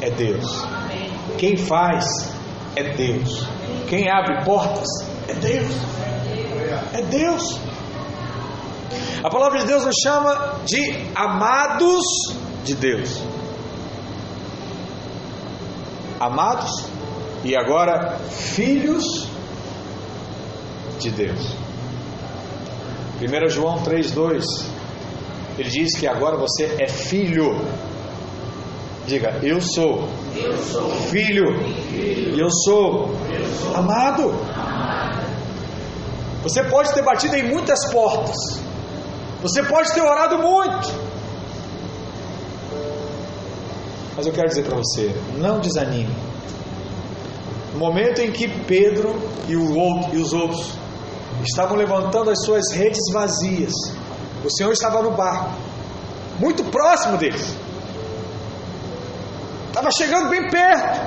[0.00, 0.64] é Deus.
[1.36, 2.32] Quem faz
[2.76, 3.44] é Deus.
[3.88, 4.86] Quem abre portas
[5.28, 5.72] é Deus.
[6.94, 7.60] É Deus.
[9.24, 12.04] A palavra de Deus nos chama de amados
[12.64, 13.20] de Deus.
[16.18, 16.99] Amados
[17.44, 19.28] e agora filhos
[20.98, 21.56] de Deus.
[23.20, 24.44] 1 João 3,2
[25.58, 27.60] ele diz que agora você é filho.
[29.06, 31.58] Diga, eu sou, eu sou filho,
[31.90, 32.40] filho.
[32.40, 34.30] eu sou, Eu sou amado.
[34.54, 35.26] amado.
[36.42, 38.36] Você pode ter batido em muitas portas,
[39.42, 40.88] você pode ter orado muito,
[44.16, 46.29] mas eu quero dizer para você: não desanime.
[47.72, 49.14] No momento em que Pedro
[49.48, 50.72] e, outro, e os outros
[51.44, 53.72] estavam levantando as suas redes vazias,
[54.44, 55.50] o Senhor estava no barco,
[56.38, 57.54] muito próximo deles,
[59.68, 61.00] estava chegando bem perto,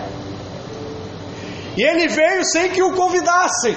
[1.75, 3.75] e ele veio sem que o convidassem.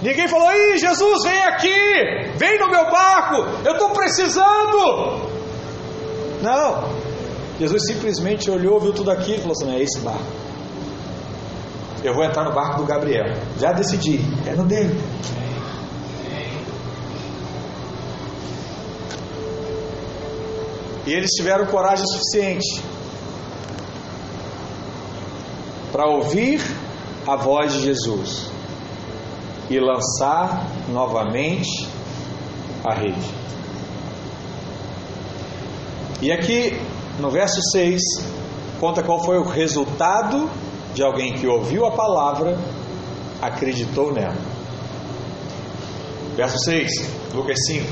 [0.00, 5.30] Ninguém falou: Ih, Jesus, vem aqui, vem no meu barco, eu estou precisando.
[6.40, 6.88] Não,
[7.58, 10.41] Jesus simplesmente olhou, viu tudo aquilo e falou assim: É esse barco.
[12.02, 13.26] Eu vou entrar no barco do Gabriel.
[13.58, 15.00] Já decidi, é no dele.
[21.06, 22.82] E eles tiveram coragem suficiente
[25.90, 26.60] para ouvir
[27.26, 28.50] a voz de Jesus
[29.68, 31.88] e lançar novamente
[32.84, 33.30] a rede.
[36.20, 36.80] E aqui
[37.18, 38.00] no verso 6
[38.80, 40.48] conta qual foi o resultado
[40.94, 42.58] de alguém que ouviu a palavra,
[43.40, 44.36] acreditou nela.
[46.36, 46.90] Verso 6,
[47.34, 47.86] Lucas 5.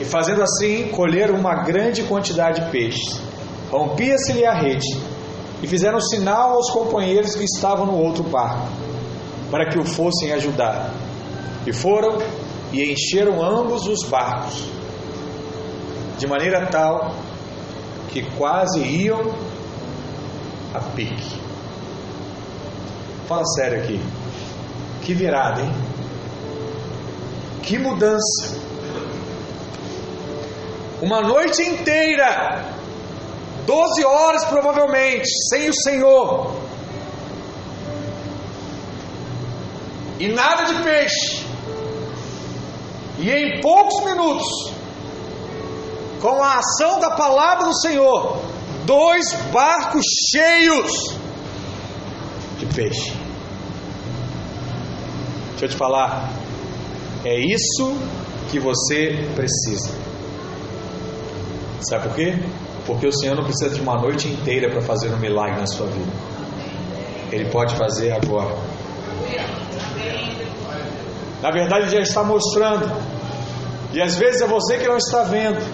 [0.00, 3.20] E fazendo assim, colheram uma grande quantidade de peixes.
[3.70, 4.86] Rompia-se-lhe a rede,
[5.62, 8.68] e fizeram sinal aos companheiros que estavam no outro barco,
[9.50, 10.92] para que o fossem ajudar.
[11.66, 12.18] E foram
[12.72, 14.68] e encheram ambos os barcos,
[16.18, 17.14] de maneira tal
[18.08, 19.34] que quase iam
[20.74, 21.45] a pique.
[23.26, 24.00] Fala sério aqui.
[25.02, 25.72] Que virada, hein?
[27.62, 28.56] Que mudança.
[31.02, 32.64] Uma noite inteira,
[33.66, 36.54] 12 horas provavelmente, sem o Senhor.
[40.20, 41.44] E nada de peixe.
[43.18, 44.46] E em poucos minutos,
[46.20, 48.40] com a ação da palavra do Senhor,
[48.84, 51.16] dois barcos cheios
[52.58, 53.15] de peixe.
[55.56, 56.30] Deixa eu te falar,
[57.24, 57.96] é isso
[58.50, 59.90] que você precisa.
[61.80, 62.38] Sabe por quê?
[62.84, 65.86] Porque o Senhor não precisa de uma noite inteira para fazer um milagre na sua
[65.86, 66.12] vida.
[67.32, 68.54] Ele pode fazer agora.
[71.42, 72.86] Na verdade, Ele já está mostrando.
[73.94, 75.64] E às vezes é você que não está vendo.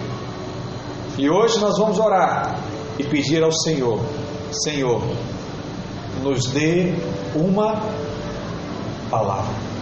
[1.17, 2.57] E hoje nós vamos orar
[2.97, 3.99] e pedir ao Senhor:
[4.49, 5.03] Senhor,
[6.23, 6.93] nos dê
[7.35, 7.81] uma
[9.11, 9.72] palavra.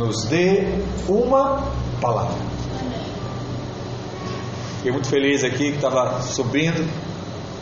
[0.00, 0.64] Nos dê
[1.06, 1.62] uma
[2.00, 2.34] palavra.
[4.76, 6.90] Fiquei muito feliz aqui que estava subindo.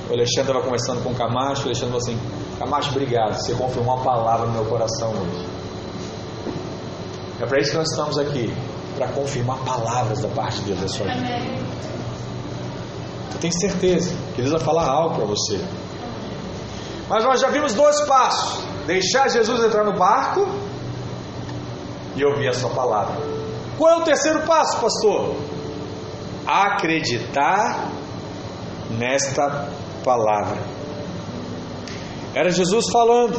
[0.08, 1.62] O Alexandre estava conversando com o Camacho.
[1.62, 2.18] O Alexandre falou assim:
[2.56, 3.34] Camacho, obrigado.
[3.34, 5.48] Você confirmou uma palavra no meu coração hoje.
[7.40, 8.54] É para isso que nós estamos aqui
[8.96, 11.28] para confirmar palavras da parte de Deus na sua vida.
[13.32, 15.60] Eu tenho certeza que Deus vai falar algo para você.
[17.08, 20.67] Mas nós já vimos dois passos: deixar Jesus entrar no barco
[22.20, 23.16] e ouvir a sua palavra.
[23.76, 25.36] Qual é o terceiro passo, pastor?
[26.46, 27.90] Acreditar
[28.90, 29.68] nesta
[30.04, 30.58] palavra.
[32.34, 33.38] Era Jesus falando.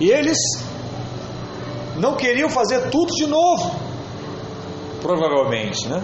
[0.00, 0.38] E eles
[1.96, 3.78] não queriam fazer tudo de novo,
[5.00, 6.02] provavelmente, né?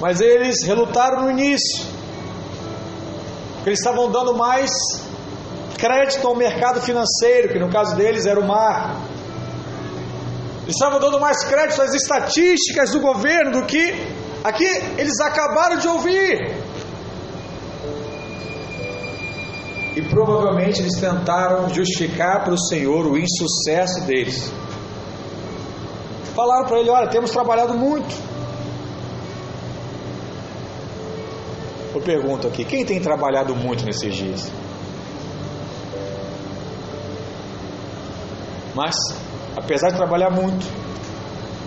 [0.00, 1.86] Mas eles relutaram no início,
[3.54, 4.70] porque eles estavam dando mais
[5.78, 9.00] crédito ao mercado financeiro, que no caso deles era o mar.
[10.62, 13.94] Eles estavam dando mais crédito às estatísticas do governo do que
[14.42, 16.56] aqui eles acabaram de ouvir.
[19.96, 24.50] E provavelmente eles tentaram justificar para o Senhor o insucesso deles.
[26.34, 28.14] Falaram para ele: Olha, temos trabalhado muito.
[31.94, 34.50] Eu pergunto aqui: quem tem trabalhado muito nesses dias?
[38.74, 38.94] Mas,
[39.56, 40.66] apesar de trabalhar muito,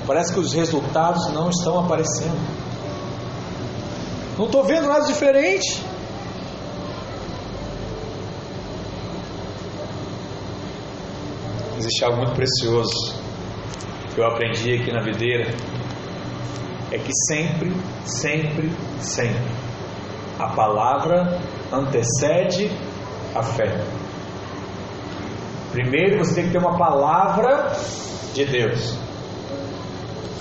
[0.05, 2.37] parece que os resultados não estão aparecendo.
[4.37, 5.81] Não estou vendo nada diferente.
[11.77, 13.15] Existe algo muito precioso
[14.13, 15.53] que eu aprendi aqui na videira.
[16.91, 17.73] É que sempre,
[18.05, 19.67] sempre, sempre
[20.39, 21.39] a palavra
[21.71, 22.71] antecede
[23.35, 23.96] a fé.
[25.77, 27.71] Primeiro você tem que ter uma palavra
[28.33, 28.97] de Deus.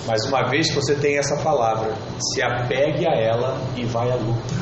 [0.07, 4.15] Mas uma vez que você tem essa palavra, se apegue a ela e vai à
[4.15, 4.55] luta.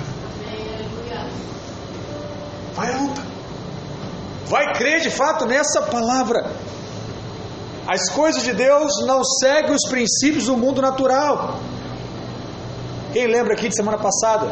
[2.75, 3.23] Vai à luta.
[4.47, 6.51] Vai crer de fato nessa palavra.
[7.87, 11.61] As coisas de Deus não seguem os princípios do mundo natural.
[13.13, 14.51] Quem lembra aqui de semana passada?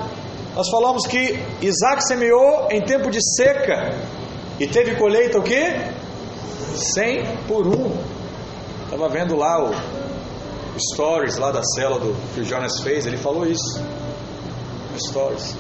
[0.55, 3.93] Nós falamos que Isaac semeou em tempo de seca
[4.61, 5.81] e teve colheita o quê?
[6.77, 7.97] 100 por um.
[8.85, 9.73] Estava vendo lá o,
[10.79, 13.81] stories lá da cela do, que o Jonas fez, ele falou isso.
[15.09, 15.55] Stories.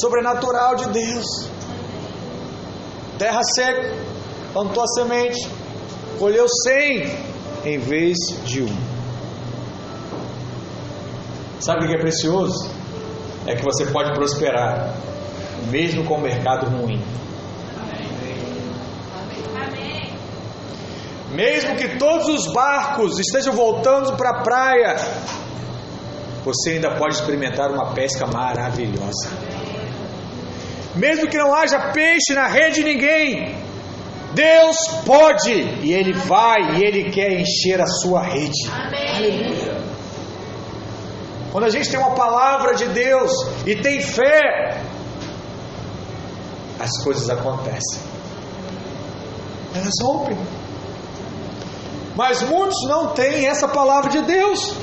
[0.00, 1.26] Sobrenatural de Deus.
[3.18, 3.94] Terra seca,
[4.52, 5.48] plantou a semente,
[6.18, 7.16] colheu cem
[7.64, 8.92] em vez de um.
[11.60, 12.68] Sabe o que é precioso?
[13.46, 14.94] É que você pode prosperar,
[15.70, 17.00] mesmo com o mercado ruim.
[21.32, 24.96] Mesmo que todos os barcos estejam voltando para a praia,
[26.44, 29.30] você ainda pode experimentar uma pesca maravilhosa.
[30.94, 33.56] Mesmo que não haja peixe na rede de ninguém,
[34.34, 34.76] Deus
[35.06, 35.52] pode
[35.82, 38.70] e Ele vai e Ele quer encher a sua rede.
[38.70, 39.54] Amém.
[41.50, 43.30] Quando a gente tem uma palavra de Deus
[43.66, 44.82] e tem fé,
[46.78, 48.00] as coisas acontecem.
[49.74, 50.36] Elas rompem.
[52.14, 54.74] Mas muitos não têm essa palavra de Deus.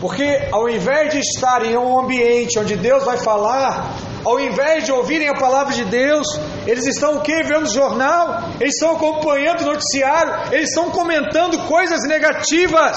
[0.00, 4.92] Porque ao invés de estar em um ambiente onde Deus vai falar, ao invés de
[4.92, 6.26] ouvirem a palavra de Deus,
[6.66, 7.42] eles estão o que?
[7.42, 12.96] Vendo jornal, eles estão acompanhando o noticiário, eles estão comentando coisas negativas.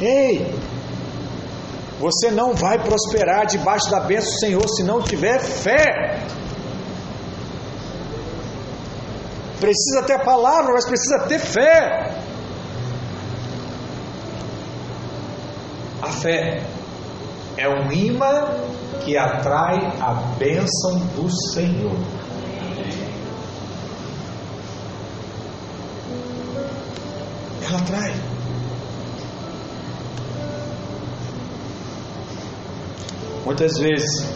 [0.00, 0.54] Ei,
[1.98, 6.22] você não vai prosperar debaixo da bênção do Senhor se não tiver fé.
[9.60, 12.16] Precisa ter a palavra, mas precisa ter fé.
[16.00, 16.62] A fé
[17.58, 18.48] é um imã
[19.04, 21.94] que atrai a bênção do Senhor.
[27.62, 28.14] Ela atrai.
[33.44, 34.26] Muitas vezes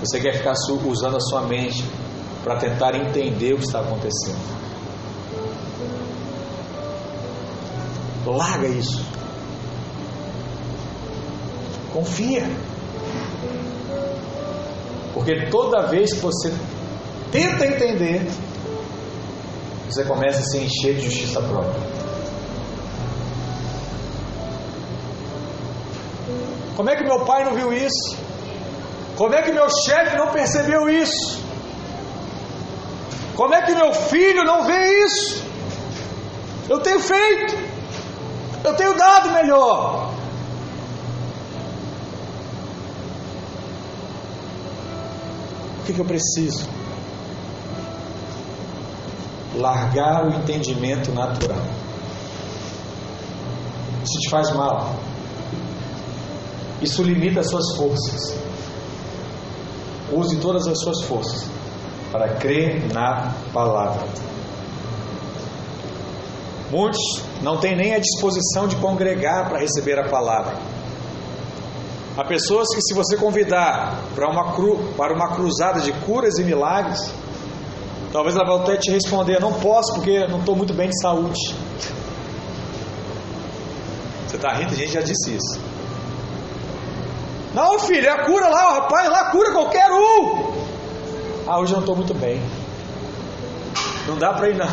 [0.00, 0.54] você quer ficar
[0.86, 1.84] usando a sua mente
[2.42, 4.38] para tentar entender o que está acontecendo.
[8.26, 9.04] Larga isso.
[11.92, 12.48] Confia.
[15.14, 16.52] Porque toda vez que você
[17.32, 18.28] tenta entender,
[19.88, 21.88] você começa a se encher de justiça própria.
[26.76, 28.16] Como é que meu pai não viu isso?
[29.16, 31.47] Como é que meu chefe não percebeu isso?
[33.38, 35.44] Como é que meu filho não vê isso?
[36.68, 37.54] Eu tenho feito,
[38.64, 40.12] eu tenho dado melhor.
[45.78, 46.68] O que, que eu preciso?
[49.54, 51.62] Largar o entendimento natural.
[54.02, 54.96] Isso te faz mal.
[56.82, 58.36] Isso limita as suas forças.
[60.12, 61.57] Use todas as suas forças
[62.10, 64.06] para crer na palavra.
[66.70, 70.56] Muitos não têm nem a disposição de congregar para receber a palavra.
[72.16, 76.44] Há pessoas que, se você convidar para uma, cru, para uma cruzada de curas e
[76.44, 77.14] milagres,
[78.12, 81.38] talvez ela vá até te responder: Não posso porque não estou muito bem de saúde.
[84.26, 84.72] Você está rindo?
[84.72, 85.60] A gente já disse isso.
[87.54, 90.47] Não, filho, é a cura lá, o rapaz lá cura qualquer um.
[91.48, 92.42] Ah, hoje eu não estou muito bem.
[94.06, 94.68] Não dá para ir não.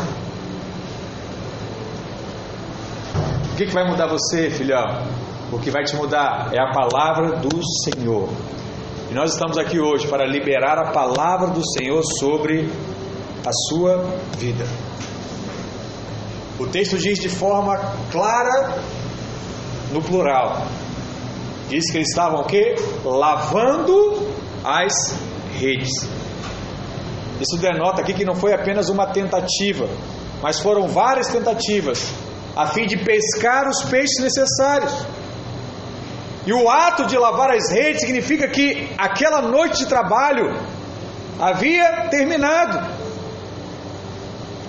[3.50, 4.84] O que, que vai mudar você, filhão?
[5.50, 8.28] O que vai te mudar é a palavra do Senhor.
[9.10, 12.70] E nós estamos aqui hoje para liberar a palavra do Senhor sobre
[13.46, 14.04] a sua
[14.36, 14.66] vida.
[16.60, 17.78] O texto diz de forma
[18.12, 18.82] clara,
[19.92, 20.60] no plural,
[21.70, 22.74] diz que eles estavam o quê?
[23.02, 24.28] Lavando
[24.62, 24.92] as
[25.58, 26.15] redes.
[27.40, 29.88] Isso denota aqui que não foi apenas uma tentativa,
[30.42, 32.06] mas foram várias tentativas
[32.56, 34.92] a fim de pescar os peixes necessários.
[36.46, 40.56] E o ato de lavar as redes significa que aquela noite de trabalho
[41.38, 42.78] havia terminado.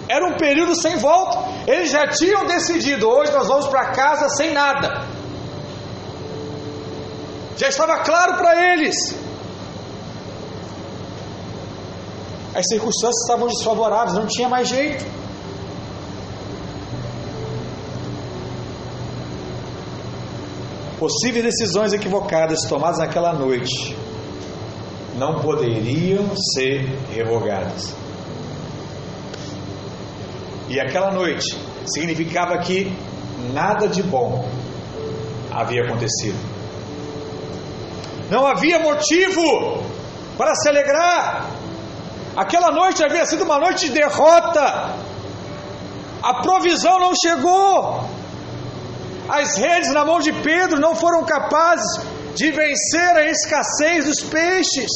[0.10, 1.38] Era um período sem volta.
[1.66, 5.06] Eles já tinham decidido: hoje nós vamos para casa sem nada.
[7.56, 8.96] Já estava claro para eles.
[12.58, 15.06] As circunstâncias estavam desfavoráveis, não tinha mais jeito.
[20.98, 23.96] Possíveis decisões equivocadas tomadas naquela noite
[25.20, 27.94] não poderiam ser revogadas.
[30.68, 31.56] E aquela noite
[31.86, 32.92] significava que
[33.54, 34.50] nada de bom
[35.52, 36.40] havia acontecido.
[38.32, 39.84] Não havia motivo
[40.36, 41.57] para se alegrar.
[42.38, 44.94] Aquela noite havia sido uma noite de derrota.
[46.22, 48.08] A provisão não chegou.
[49.28, 52.00] As redes na mão de Pedro não foram capazes
[52.36, 54.92] de vencer a escassez dos peixes.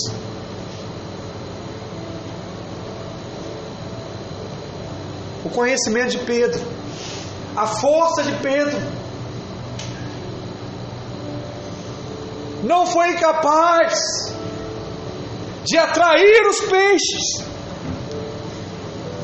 [5.43, 6.61] O conhecimento de Pedro,
[7.57, 8.79] a força de Pedro,
[12.63, 14.30] não foi capaz
[15.63, 17.45] de atrair os peixes.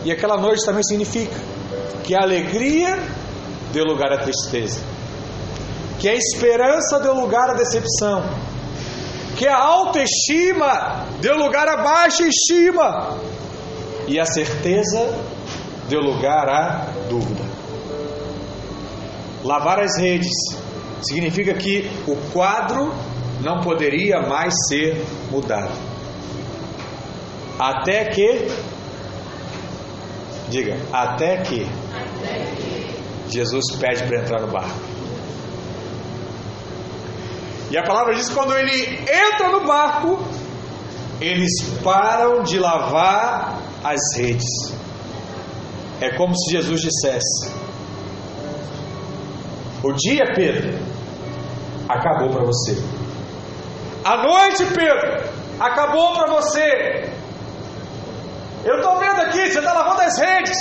[0.05, 1.35] E aquela noite também significa
[2.03, 2.97] que a alegria
[3.73, 4.79] deu lugar à tristeza,
[5.99, 8.23] que a esperança deu lugar à decepção,
[9.35, 13.17] que a autoestima deu lugar à baixa estima
[14.07, 15.13] e a certeza
[15.89, 17.45] deu lugar à dúvida.
[19.43, 20.31] Lavar as redes
[21.01, 22.93] significa que o quadro
[23.41, 25.96] não poderia mais ser mudado.
[27.60, 28.47] Até que,
[30.49, 31.68] diga, até que,
[33.30, 34.80] Jesus pede para entrar no barco.
[37.70, 40.24] E a palavra diz que quando ele entra no barco,
[41.20, 41.51] eles
[41.84, 44.74] param de lavar as redes.
[45.99, 47.51] É como se Jesus dissesse:
[49.84, 50.78] O dia, Pedro,
[51.89, 52.78] acabou para você.
[54.05, 55.30] A noite, Pedro,
[55.60, 57.16] acabou para você.
[58.68, 60.57] Eu estou vendo aqui, você está lavando as redes.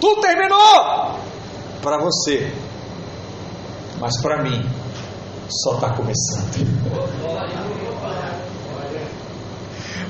[0.00, 1.20] Tudo terminou
[1.82, 2.50] para você,
[4.00, 4.66] mas para mim
[5.50, 6.66] só está começando.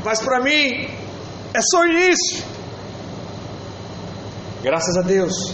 [0.04, 0.88] Mas para mim
[1.52, 2.44] é só o início.
[4.62, 5.52] Graças a Deus,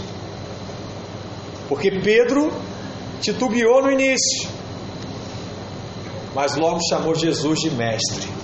[1.67, 2.53] porque Pedro
[3.19, 4.47] titubeou no início,
[6.35, 8.42] mas logo chamou Jesus de mestre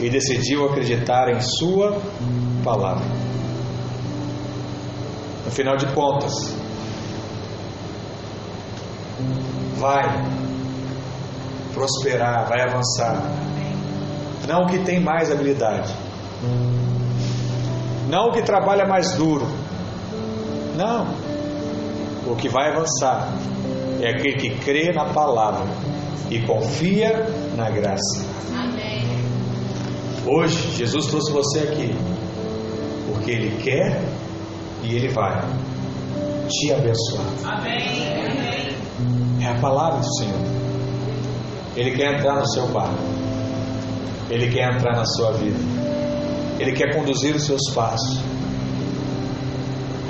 [0.00, 2.00] e decidiu acreditar em Sua
[2.64, 3.04] palavra.
[5.44, 6.32] No final de contas,
[9.76, 10.04] vai
[11.74, 13.20] prosperar, vai avançar.
[14.48, 15.94] Não o que tem mais habilidade,
[18.08, 19.46] não o que trabalha mais duro,
[20.76, 21.06] não.
[22.26, 23.28] O que vai avançar
[24.00, 25.66] é aquele que crê na palavra
[26.30, 27.26] e confia
[27.56, 28.24] na graça.
[28.54, 29.09] Amém.
[30.26, 31.94] Hoje, Jesus trouxe você aqui
[33.06, 34.02] porque Ele quer
[34.82, 35.40] e Ele vai
[36.48, 37.26] te abençoar.
[37.44, 38.74] Amém.
[39.40, 40.40] É a palavra do Senhor.
[41.76, 42.98] Ele quer entrar no seu barco.
[44.28, 45.58] Ele quer entrar na sua vida.
[46.58, 48.20] Ele quer conduzir os seus passos.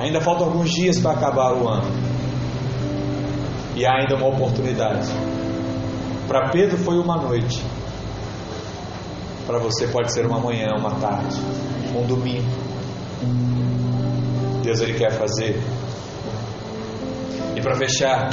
[0.00, 1.90] Ainda faltam alguns dias para acabar o ano.
[3.76, 5.08] E há ainda uma oportunidade.
[6.26, 7.62] Para Pedro foi uma noite.
[9.50, 11.36] Para você pode ser uma manhã, uma tarde,
[11.92, 12.48] um domingo.
[14.62, 15.60] Deus ele quer fazer.
[17.56, 18.30] E para fechar,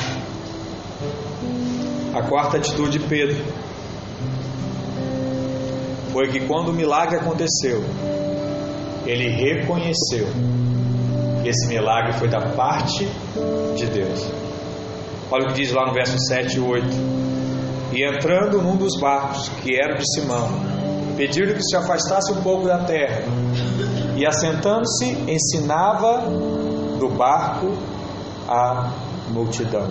[2.13, 3.43] a quarta atitude de Pedro
[6.11, 7.83] foi que quando o milagre aconteceu,
[9.03, 10.27] ele reconheceu
[11.41, 13.07] que esse milagre foi da parte
[13.75, 14.23] de Deus.
[15.31, 16.87] Olha o que diz lá no verso 7 e 8.
[17.93, 20.66] E entrando num dos barcos, que era de Simão,
[21.17, 23.23] pediram que se afastasse um pouco da terra.
[24.15, 26.21] E assentando-se, ensinava
[26.99, 27.73] do barco
[28.47, 28.91] a
[29.29, 29.87] multidão.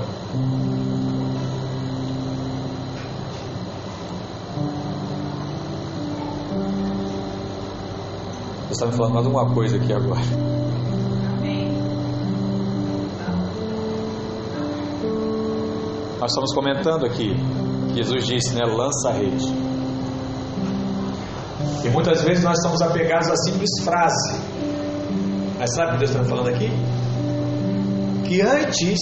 [8.68, 10.20] Você está me falando mais uma coisa aqui agora.
[16.18, 17.36] Nós estamos comentando aqui,
[17.94, 18.64] Jesus disse, né?
[18.64, 19.65] Lança a rede.
[21.86, 24.40] E muitas vezes nós estamos apegados a simples frase.
[25.56, 26.68] Mas sabe o que Deus está falando aqui?
[28.24, 28.98] Que antes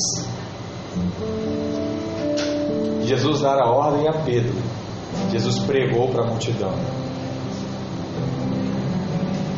[3.04, 4.54] Jesus dar a ordem a Pedro,
[5.32, 6.74] Jesus pregou para a multidão.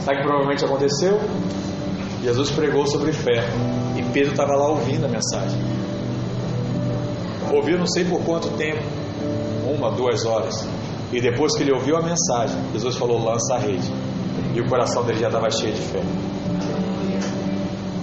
[0.00, 1.20] Sabe o que provavelmente aconteceu?
[2.22, 3.42] Jesus pregou sobre fé
[3.96, 5.60] e Pedro estava lá ouvindo a mensagem.
[7.52, 8.82] ouviu não sei por quanto tempo
[9.68, 10.64] uma, duas horas.
[11.12, 13.90] E depois que ele ouviu a mensagem, Jesus falou: lança a rede.
[14.54, 16.02] E o coração dele já estava cheio de fé.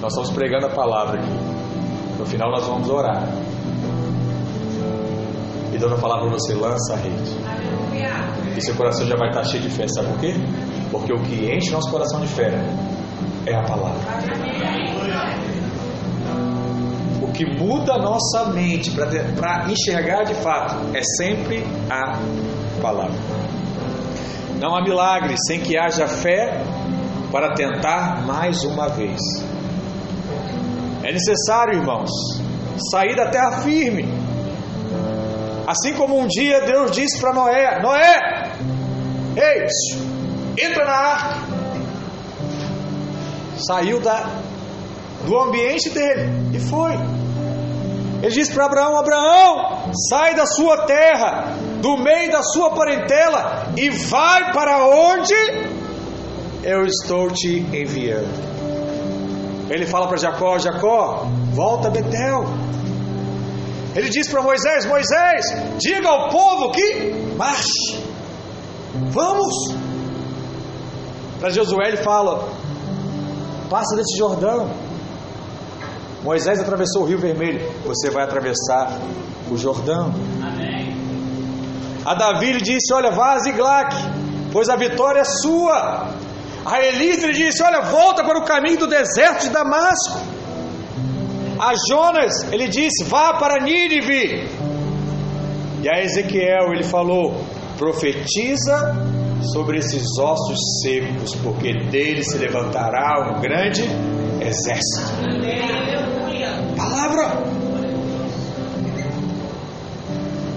[0.01, 1.32] Nós estamos pregando a palavra aqui.
[2.18, 3.28] No final nós vamos orar.
[5.74, 7.38] E Deus vai falar para você: lança a rede.
[8.56, 9.86] E seu coração já vai estar cheio de fé.
[9.88, 10.34] Sabe por quê?
[10.91, 12.51] Porque o que enche nosso coração de fé
[13.45, 13.99] é a palavra.
[17.22, 22.20] O que muda a nossa mente para enxergar de fato é sempre a
[22.84, 23.16] palavra.
[24.60, 26.62] Não há milagre sem que haja fé
[27.32, 29.20] para tentar mais uma vez.
[31.02, 32.12] É necessário, irmãos,
[32.92, 34.04] sair da terra firme.
[35.66, 38.52] Assim como um dia Deus disse para Noé: Noé,
[39.38, 41.54] ei, entra na arca.
[43.58, 44.30] Saiu da,
[45.26, 46.94] do ambiente dele e foi.
[48.22, 53.90] Ele disse para Abraão: Abraão, sai da sua terra, do meio da sua parentela e
[53.90, 55.36] vai para onde
[56.64, 59.70] eu estou te enviando.
[59.70, 62.46] Ele fala para Jacó: Jacó, volta a Betel.
[63.94, 65.46] Ele diz para Moisés: Moisés,
[65.78, 68.02] diga ao povo que marche.
[69.10, 69.54] Vamos.
[71.42, 72.48] Para Josué ele fala:
[73.70, 74.72] passa desse Jordão.
[76.24, 77.60] Moisés atravessou o Rio Vermelho.
[77.84, 78.98] Você vai atravessar
[79.52, 80.14] o Jordão.
[82.06, 83.95] A Davi ele disse: Olha, vá a Ziglac,
[84.51, 86.10] pois a vitória é sua.
[86.66, 90.20] A Elias ele disse: Olha, volta para o caminho do deserto de Damasco.
[91.60, 94.49] A Jonas ele disse: Vá para Nínive.
[95.82, 97.36] E a Ezequiel ele falou:
[97.78, 98.95] Profetiza
[99.54, 103.84] sobre esses ossos secos, porque deles se levantará um grande
[104.41, 105.14] exército.
[106.78, 107.62] Palavra.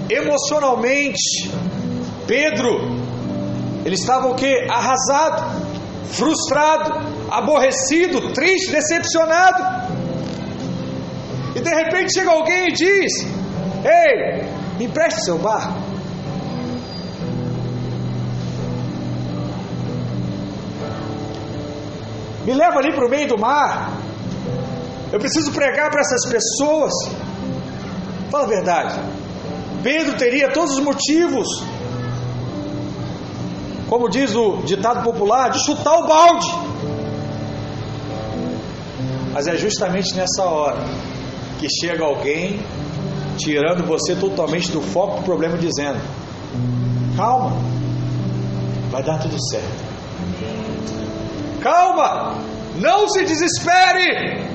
[0.09, 1.51] Emocionalmente,
[2.25, 2.79] Pedro,
[3.83, 4.67] ele estava o que?
[4.69, 5.67] Arrasado,
[6.11, 6.93] frustrado,
[7.29, 9.97] aborrecido, triste, decepcionado.
[11.55, 13.11] E de repente chega alguém e diz:
[13.83, 15.87] Ei, me empreste seu barco.
[22.45, 23.91] Me leva ali para o meio do mar.
[25.11, 26.93] Eu preciso pregar para essas pessoas.
[28.31, 29.16] Fala a verdade.
[29.87, 31.47] Pedro teria todos os motivos,
[33.87, 36.47] como diz o ditado popular, de chutar o balde.
[39.31, 40.83] Mas é justamente nessa hora
[41.57, 42.59] que chega alguém
[43.37, 46.01] tirando você totalmente do foco do problema, dizendo:
[47.15, 47.53] Calma,
[48.91, 49.85] vai dar tudo certo.
[51.61, 52.35] Calma,
[52.75, 54.51] não se desespere,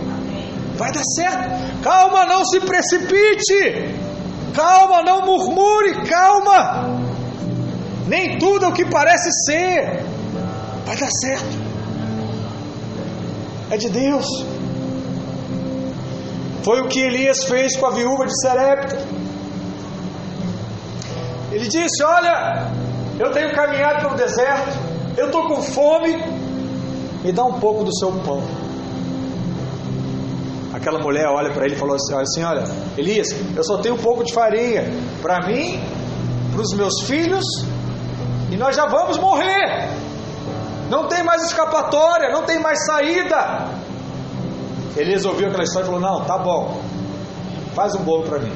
[0.76, 1.80] vai dar certo.
[1.83, 4.12] Calma, não se precipite.
[4.55, 7.00] Calma, não murmure, calma.
[8.07, 10.05] Nem tudo é o que parece ser.
[10.86, 11.62] Vai dar certo.
[13.70, 14.26] É de Deus.
[16.62, 18.98] Foi o que Elias fez com a viúva de Serepta.
[21.50, 22.70] Ele disse: Olha,
[23.18, 24.78] eu tenho caminhado pelo deserto,
[25.16, 26.16] eu estou com fome,
[27.22, 28.62] me dá um pouco do seu pão.
[30.83, 32.12] Aquela mulher olha para ele e falou assim:
[32.43, 32.64] Olha, olha,
[32.99, 34.83] Elias, eu só tenho um pouco de farinha
[35.22, 35.80] para mim,
[36.51, 37.45] para os meus filhos,
[38.51, 39.89] e nós já vamos morrer.
[40.91, 43.68] Não tem mais escapatória, não tem mais saída.
[44.97, 46.83] Elias ouviu aquela história e falou: Não, tá bom,
[47.76, 48.53] faz um bolo para mim.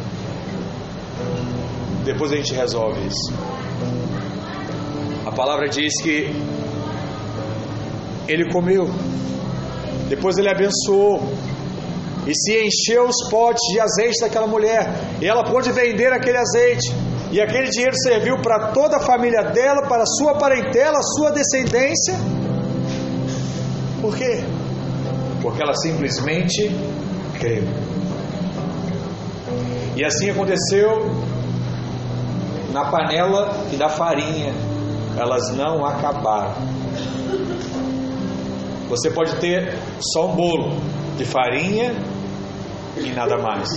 [2.04, 3.32] Depois a gente resolve isso.
[5.24, 6.34] A palavra diz que
[8.26, 8.90] ele comeu,
[10.08, 11.20] depois ele abençoou,
[12.26, 14.88] e se encheu os potes de azeite daquela mulher,
[15.20, 16.92] e ela pôde vender aquele azeite,
[17.30, 22.14] e aquele dinheiro serviu para toda a família dela, para sua parentela, sua descendência.
[24.00, 24.40] Por quê?
[25.40, 26.70] Porque ela simplesmente
[27.38, 27.64] creu.
[29.94, 31.10] E assim aconteceu
[32.72, 34.52] na panela e da farinha,
[35.16, 36.54] elas não acabaram.
[38.88, 40.76] Você pode ter só um bolo
[41.16, 41.94] de farinha
[42.96, 43.68] e nada mais.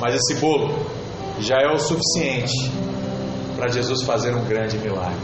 [0.00, 0.68] Mas esse bolo
[1.40, 2.70] já é o suficiente
[3.56, 5.18] para Jesus fazer um grande milagre.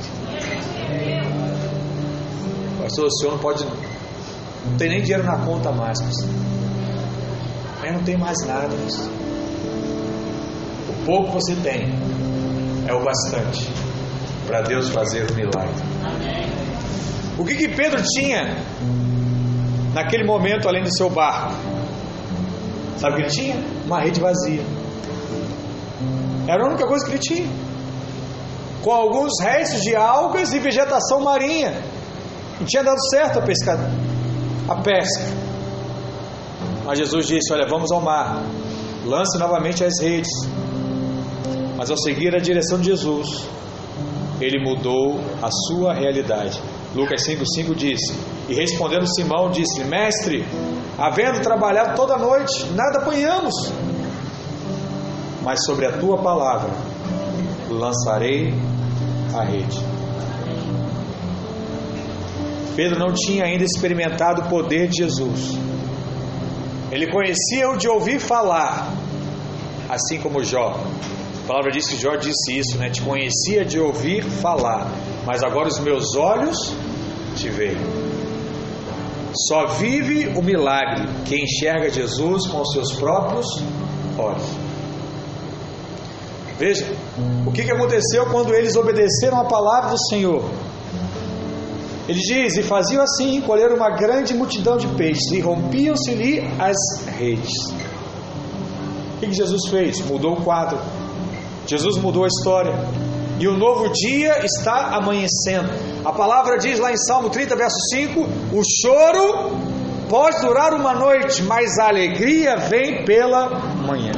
[2.83, 3.65] Pastor, o senhor não pode.
[3.65, 5.99] Não tem nem dinheiro na conta mais.
[7.81, 8.75] Mas não tem mais nada.
[10.89, 11.89] O pouco que você tem
[12.87, 13.69] é o bastante
[14.47, 15.83] para Deus fazer o milagre.
[17.39, 18.57] O que, que Pedro tinha
[19.93, 21.74] naquele momento além do seu barco?
[22.99, 23.57] Sabe o que ele tinha?
[23.85, 24.63] Uma rede vazia.
[26.47, 27.49] Era a única coisa que ele tinha.
[28.83, 31.73] Com alguns restos de algas e vegetação marinha.
[32.59, 33.79] Não tinha dado certo a pesca.
[34.69, 35.25] A pesca.
[36.85, 38.43] Mas Jesus disse: Olha, vamos ao mar.
[39.05, 40.31] Lance novamente as redes.
[41.77, 43.47] Mas ao seguir a direção de Jesus,
[44.41, 46.61] ele mudou a sua realidade.
[46.95, 48.01] Lucas 5,5 diz:
[48.49, 50.45] E respondendo Simão, disse: Mestre,
[50.99, 53.73] havendo trabalhado toda noite, nada apanhamos,
[55.43, 56.71] mas sobre a tua palavra
[57.71, 58.55] lançarei
[59.35, 59.79] a rede.
[62.77, 65.53] Pedro não tinha ainda experimentado o poder de Jesus.
[66.91, 68.93] Ele conhecia o de ouvir falar,
[69.89, 70.81] assim como Jó.
[71.45, 72.91] A palavra diz que Jó disse isso, né?
[72.91, 74.91] Te conhecia de ouvir falar,
[75.25, 76.57] mas agora os meus olhos
[77.37, 78.04] te veem.
[79.49, 83.47] Só vive o milagre quem enxerga Jesus com os seus próprios
[84.17, 84.45] olhos.
[86.57, 86.87] Veja,
[87.45, 90.45] o que aconteceu quando eles obedeceram a palavra do Senhor?
[92.09, 97.51] Ele diz: E faziam assim, colheram uma grande multidão de peixes, e rompiam-se-lhe as redes.
[99.17, 100.01] O que Jesus fez?
[100.07, 100.79] Mudou o quadro.
[101.67, 102.75] Jesus mudou a história.
[103.39, 105.69] E o novo dia está amanhecendo.
[106.05, 108.21] A palavra diz lá em Salmo 30, verso 5:
[108.53, 109.57] O choro
[110.09, 113.49] pode durar uma noite, mas a alegria vem pela
[113.87, 114.13] manhã.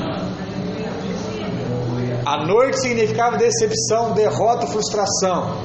[2.27, 5.57] A noite significava decepção, derrota, frustração.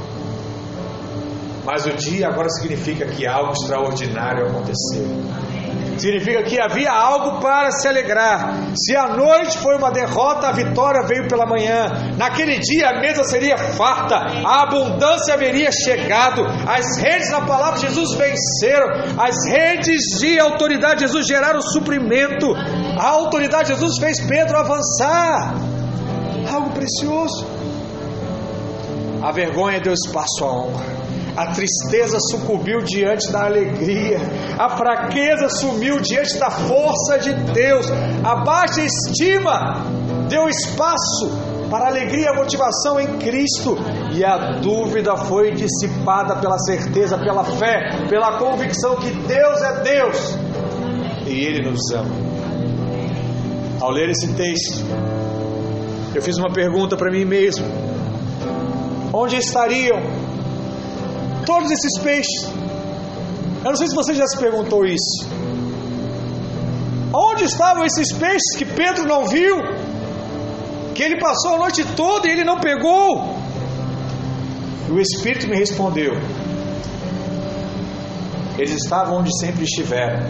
[1.66, 5.08] Mas o dia agora significa que algo extraordinário aconteceu.
[6.02, 8.72] Significa que havia algo para se alegrar.
[8.76, 12.16] Se a noite foi uma derrota, a vitória veio pela manhã.
[12.18, 16.44] Naquele dia a mesa seria farta, a abundância haveria chegado.
[16.68, 18.88] As redes na palavra de Jesus venceram.
[19.16, 22.48] As redes de autoridade de Jesus geraram suprimento.
[22.98, 25.54] A autoridade de Jesus fez Pedro avançar.
[26.52, 27.46] Algo precioso.
[29.22, 31.01] A vergonha deu espaço à honra.
[31.36, 34.18] A tristeza sucumbiu diante da alegria,
[34.60, 37.88] a fraqueza sumiu diante da força de Deus,
[38.24, 39.86] a baixa estima
[40.28, 41.32] deu espaço
[41.70, 43.78] para a alegria e a motivação em Cristo,
[44.14, 50.38] e a dúvida foi dissipada pela certeza, pela fé, pela convicção que Deus é Deus
[51.26, 52.32] e Ele nos ama.
[53.80, 54.84] Ao ler esse texto,
[56.14, 57.66] eu fiz uma pergunta para mim mesmo:
[59.14, 59.98] onde estariam
[61.46, 62.50] todos esses peixes.
[63.64, 65.28] Eu não sei se você já se perguntou isso.
[67.14, 69.58] Onde estavam esses peixes que Pedro não viu?
[70.96, 73.38] Que ele passou a noite toda e ele não pegou?
[74.88, 76.14] E o Espírito me respondeu:
[78.58, 80.26] Eles estavam onde sempre estiveram,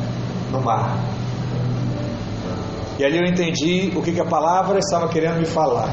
[0.51, 0.97] no mar.
[2.99, 5.89] E ali eu entendi o que, que a palavra estava querendo me falar.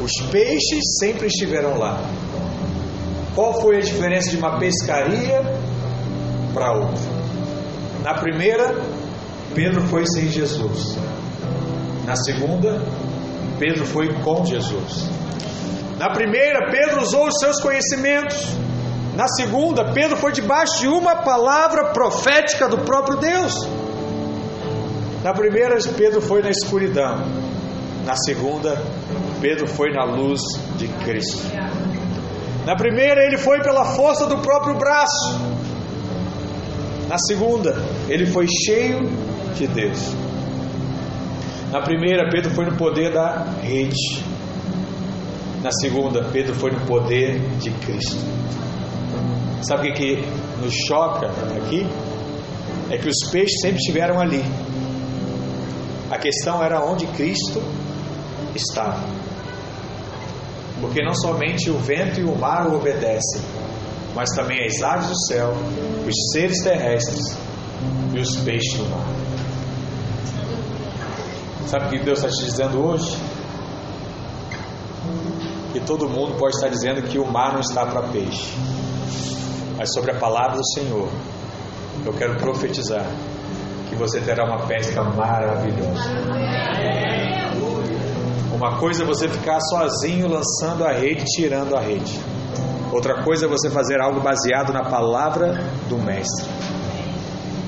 [0.00, 1.98] Os peixes sempre estiveram lá.
[3.34, 5.42] Qual foi a diferença de uma pescaria
[6.52, 7.02] para outra?
[8.02, 8.74] Na primeira,
[9.54, 10.96] Pedro foi sem Jesus.
[12.04, 12.80] Na segunda,
[13.58, 15.08] Pedro foi com Jesus.
[15.98, 18.46] Na primeira, Pedro usou os seus conhecimentos.
[19.16, 23.54] Na segunda, Pedro foi debaixo de uma palavra profética do próprio Deus.
[25.22, 27.24] Na primeira, Pedro foi na escuridão.
[28.04, 28.80] Na segunda,
[29.40, 30.40] Pedro foi na luz
[30.76, 31.42] de Cristo.
[32.64, 35.38] Na primeira, ele foi pela força do próprio braço.
[37.08, 37.76] Na segunda,
[38.08, 39.00] ele foi cheio
[39.54, 40.14] de Deus.
[41.70, 44.24] Na primeira, Pedro foi no poder da rede.
[45.62, 48.16] Na segunda, Pedro foi no poder de Cristo.
[49.62, 50.28] Sabe o que, que
[50.62, 51.86] nos choca aqui?
[52.90, 54.44] É que os peixes sempre estiveram ali.
[56.10, 57.62] A questão era onde Cristo
[58.54, 59.00] estava.
[60.84, 63.40] Porque não somente o vento e o mar o obedecem,
[64.14, 65.54] mas também as aves do céu,
[66.06, 67.38] os seres terrestres
[68.12, 69.06] e os peixes do mar.
[71.66, 73.16] Sabe o que Deus está te dizendo hoje?
[75.72, 78.52] Que todo mundo pode estar dizendo que o mar não está para peixe.
[79.78, 81.08] Mas sobre a palavra do Senhor,
[82.04, 83.06] eu quero profetizar
[83.88, 86.10] que você terá uma pesca maravilhosa.
[88.54, 92.20] Uma coisa é você ficar sozinho lançando a rede, tirando a rede.
[92.92, 95.54] Outra coisa é você fazer algo baseado na palavra
[95.88, 96.48] do Mestre.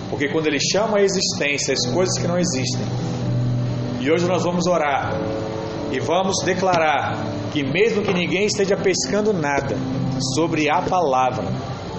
[0.08, 2.86] Porque quando ele chama a existência as coisas que não existem,
[4.00, 5.12] e hoje nós vamos orar
[5.90, 7.20] e vamos declarar
[7.52, 9.76] que, mesmo que ninguém esteja pescando nada,
[10.36, 11.46] sobre a palavra,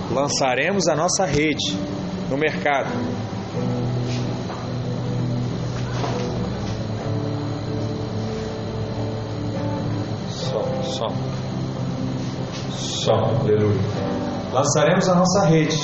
[0.09, 1.77] lançaremos a nossa rede
[2.29, 2.89] no mercado
[10.97, 11.13] Som.
[12.71, 13.41] Som.
[13.41, 13.79] Aleluia.
[14.51, 15.77] Lançaremos a nossa rede.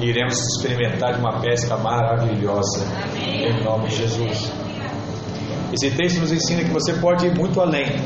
[0.00, 2.86] E iremos experimentar de uma pesca maravilhosa.
[3.22, 4.50] Em nome de Jesus.
[5.70, 7.96] Esse texto nos ensina que você pode ir muito além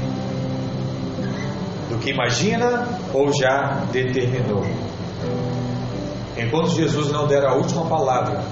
[1.88, 4.64] do que imagina ou já determinou.
[6.36, 8.42] Enquanto Jesus não der a última palavra,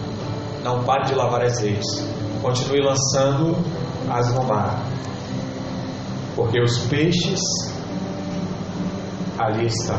[0.63, 2.07] não pare de lavar as redes.
[2.41, 3.57] Continue lançando
[4.09, 4.81] as no mar.
[6.37, 7.41] Porque os peixes
[9.39, 9.99] ali estão.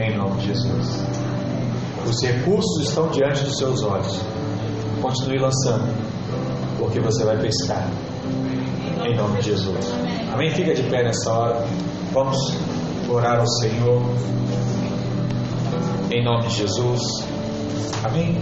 [0.00, 1.04] Em nome de Jesus.
[2.08, 4.20] Os recursos estão diante dos seus olhos.
[5.00, 5.94] Continue lançando.
[6.78, 7.88] Porque você vai pescar.
[9.04, 9.92] Em nome de Jesus.
[10.32, 10.50] Amém?
[10.50, 11.66] Fica de pé nessa hora.
[12.12, 12.38] Vamos
[13.08, 14.02] orar ao Senhor.
[16.10, 17.00] Em nome de Jesus.
[18.02, 18.38] Amém?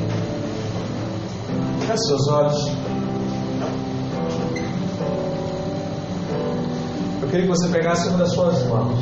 [1.80, 2.79] Feche seus olhos.
[7.30, 8.98] Queria que você pegasse uma das suas mãos.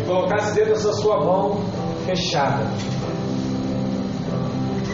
[0.00, 1.60] E colocasse dentro dessa sua mão
[2.06, 2.64] fechada.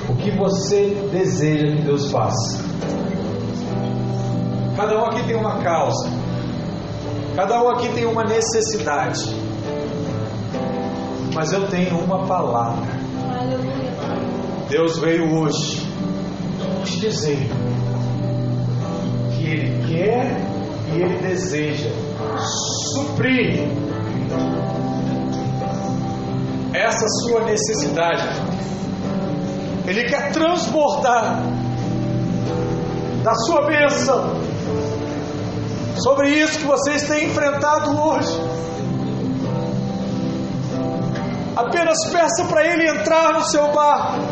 [0.08, 2.60] O que você deseja que Deus faça.
[4.76, 6.08] Cada um aqui tem uma causa,
[7.36, 9.28] cada um aqui tem uma necessidade,
[11.34, 12.90] mas eu tenho uma palavra.
[14.68, 15.86] Deus veio hoje
[16.84, 17.48] te dizer
[19.52, 20.36] Ele quer
[20.92, 21.90] e Ele deseja
[22.94, 23.68] suprir
[26.72, 28.28] essa sua necessidade.
[29.86, 31.42] Ele quer transbordar
[33.22, 34.40] da sua bênção
[36.02, 38.40] sobre isso que vocês têm enfrentado hoje.
[41.54, 44.22] Apenas peça para Ele entrar no seu barco.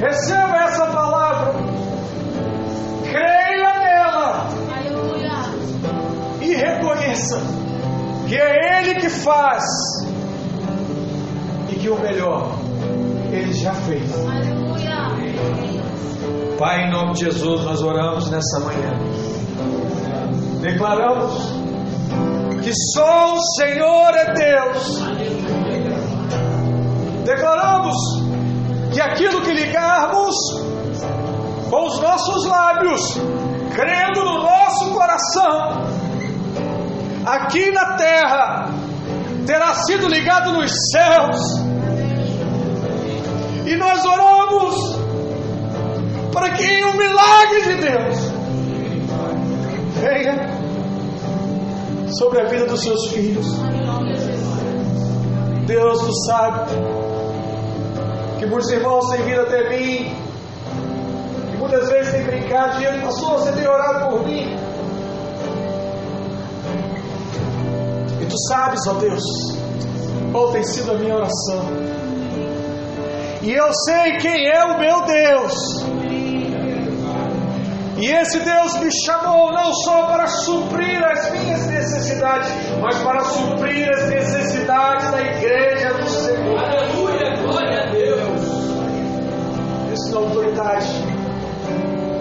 [0.00, 1.15] Receba essa palavra.
[8.28, 9.62] Que é Ele que faz.
[11.70, 12.58] E que o melhor
[13.30, 14.10] Ele já fez.
[16.58, 18.98] Pai, em nome de Jesus, nós oramos nessa manhã.
[20.60, 21.52] Declaramos
[22.62, 25.02] que só o Senhor é Deus.
[27.24, 27.96] Declaramos
[28.92, 30.34] que aquilo que ligarmos
[31.70, 33.00] com os nossos lábios,
[33.74, 35.95] crendo no nosso coração,
[37.26, 38.70] aqui na terra,
[39.44, 41.36] terá sido ligado nos céus.
[43.66, 44.96] E nós oramos
[46.32, 48.18] para que o milagre de Deus
[50.00, 50.56] venha
[52.16, 53.46] sobre a vida dos seus filhos.
[55.66, 56.70] Deus o sabe
[58.38, 60.14] que muitos irmãos têm vindo até mim
[61.52, 64.65] e muitas vezes têm brincado dizendo, pastor, você tem orado por mim.
[68.26, 69.22] E tu sabes, ó Deus,
[70.32, 71.64] qual tem sido a minha oração.
[73.40, 75.54] E eu sei quem é o meu Deus.
[77.98, 82.50] E esse Deus me chamou não só para suprir as minhas necessidades,
[82.80, 86.58] mas para suprir as necessidades da igreja do Senhor.
[86.58, 88.40] Aleluia, glória a Deus.
[89.92, 90.88] Isso na autoridade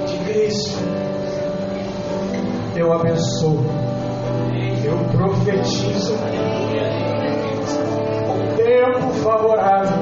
[0.06, 0.78] de Cristo.
[2.76, 3.75] Eu abençoo.
[4.86, 6.14] Eu profetizo
[8.30, 9.98] um tempo favorável,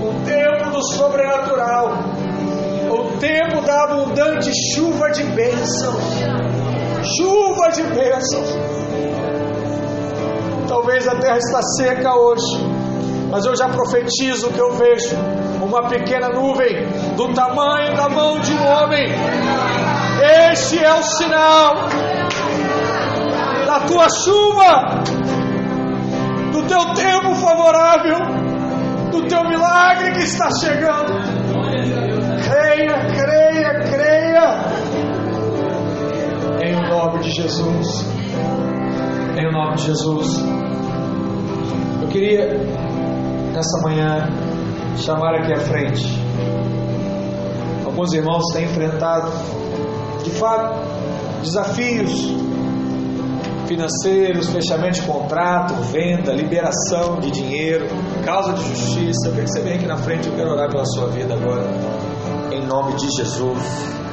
[0.00, 1.88] um tempo do sobrenatural,
[2.92, 6.04] o tempo da abundante chuva de bênçãos.
[7.16, 8.56] Chuva de bênçãos.
[10.68, 12.56] Talvez a terra está seca hoje,
[13.32, 15.16] mas eu já profetizo que eu vejo
[15.60, 16.86] uma pequena nuvem
[17.16, 19.08] do tamanho da mão de um homem.
[20.52, 22.03] Este é o sinal
[23.84, 25.02] da tua chuva,
[26.52, 28.18] do teu tempo favorável,
[29.10, 31.12] do teu milagre que está chegando.
[32.44, 34.54] Creia, creia, creia.
[36.62, 38.06] Em nome de Jesus.
[39.36, 40.42] Em nome de Jesus.
[42.00, 42.58] Eu queria,
[43.52, 44.28] nessa manhã,
[44.96, 46.24] chamar aqui à frente.
[47.84, 49.30] Alguns irmãos têm enfrentado,
[50.22, 50.74] de fato,
[51.42, 52.43] desafios
[53.66, 57.86] financeiros, fechamento de contrato, venda, liberação de dinheiro,
[58.24, 59.28] causa de justiça.
[59.28, 61.68] Eu que você venha aqui na frente, eu quero orar pela sua vida agora.
[62.52, 64.03] Em nome de Jesus.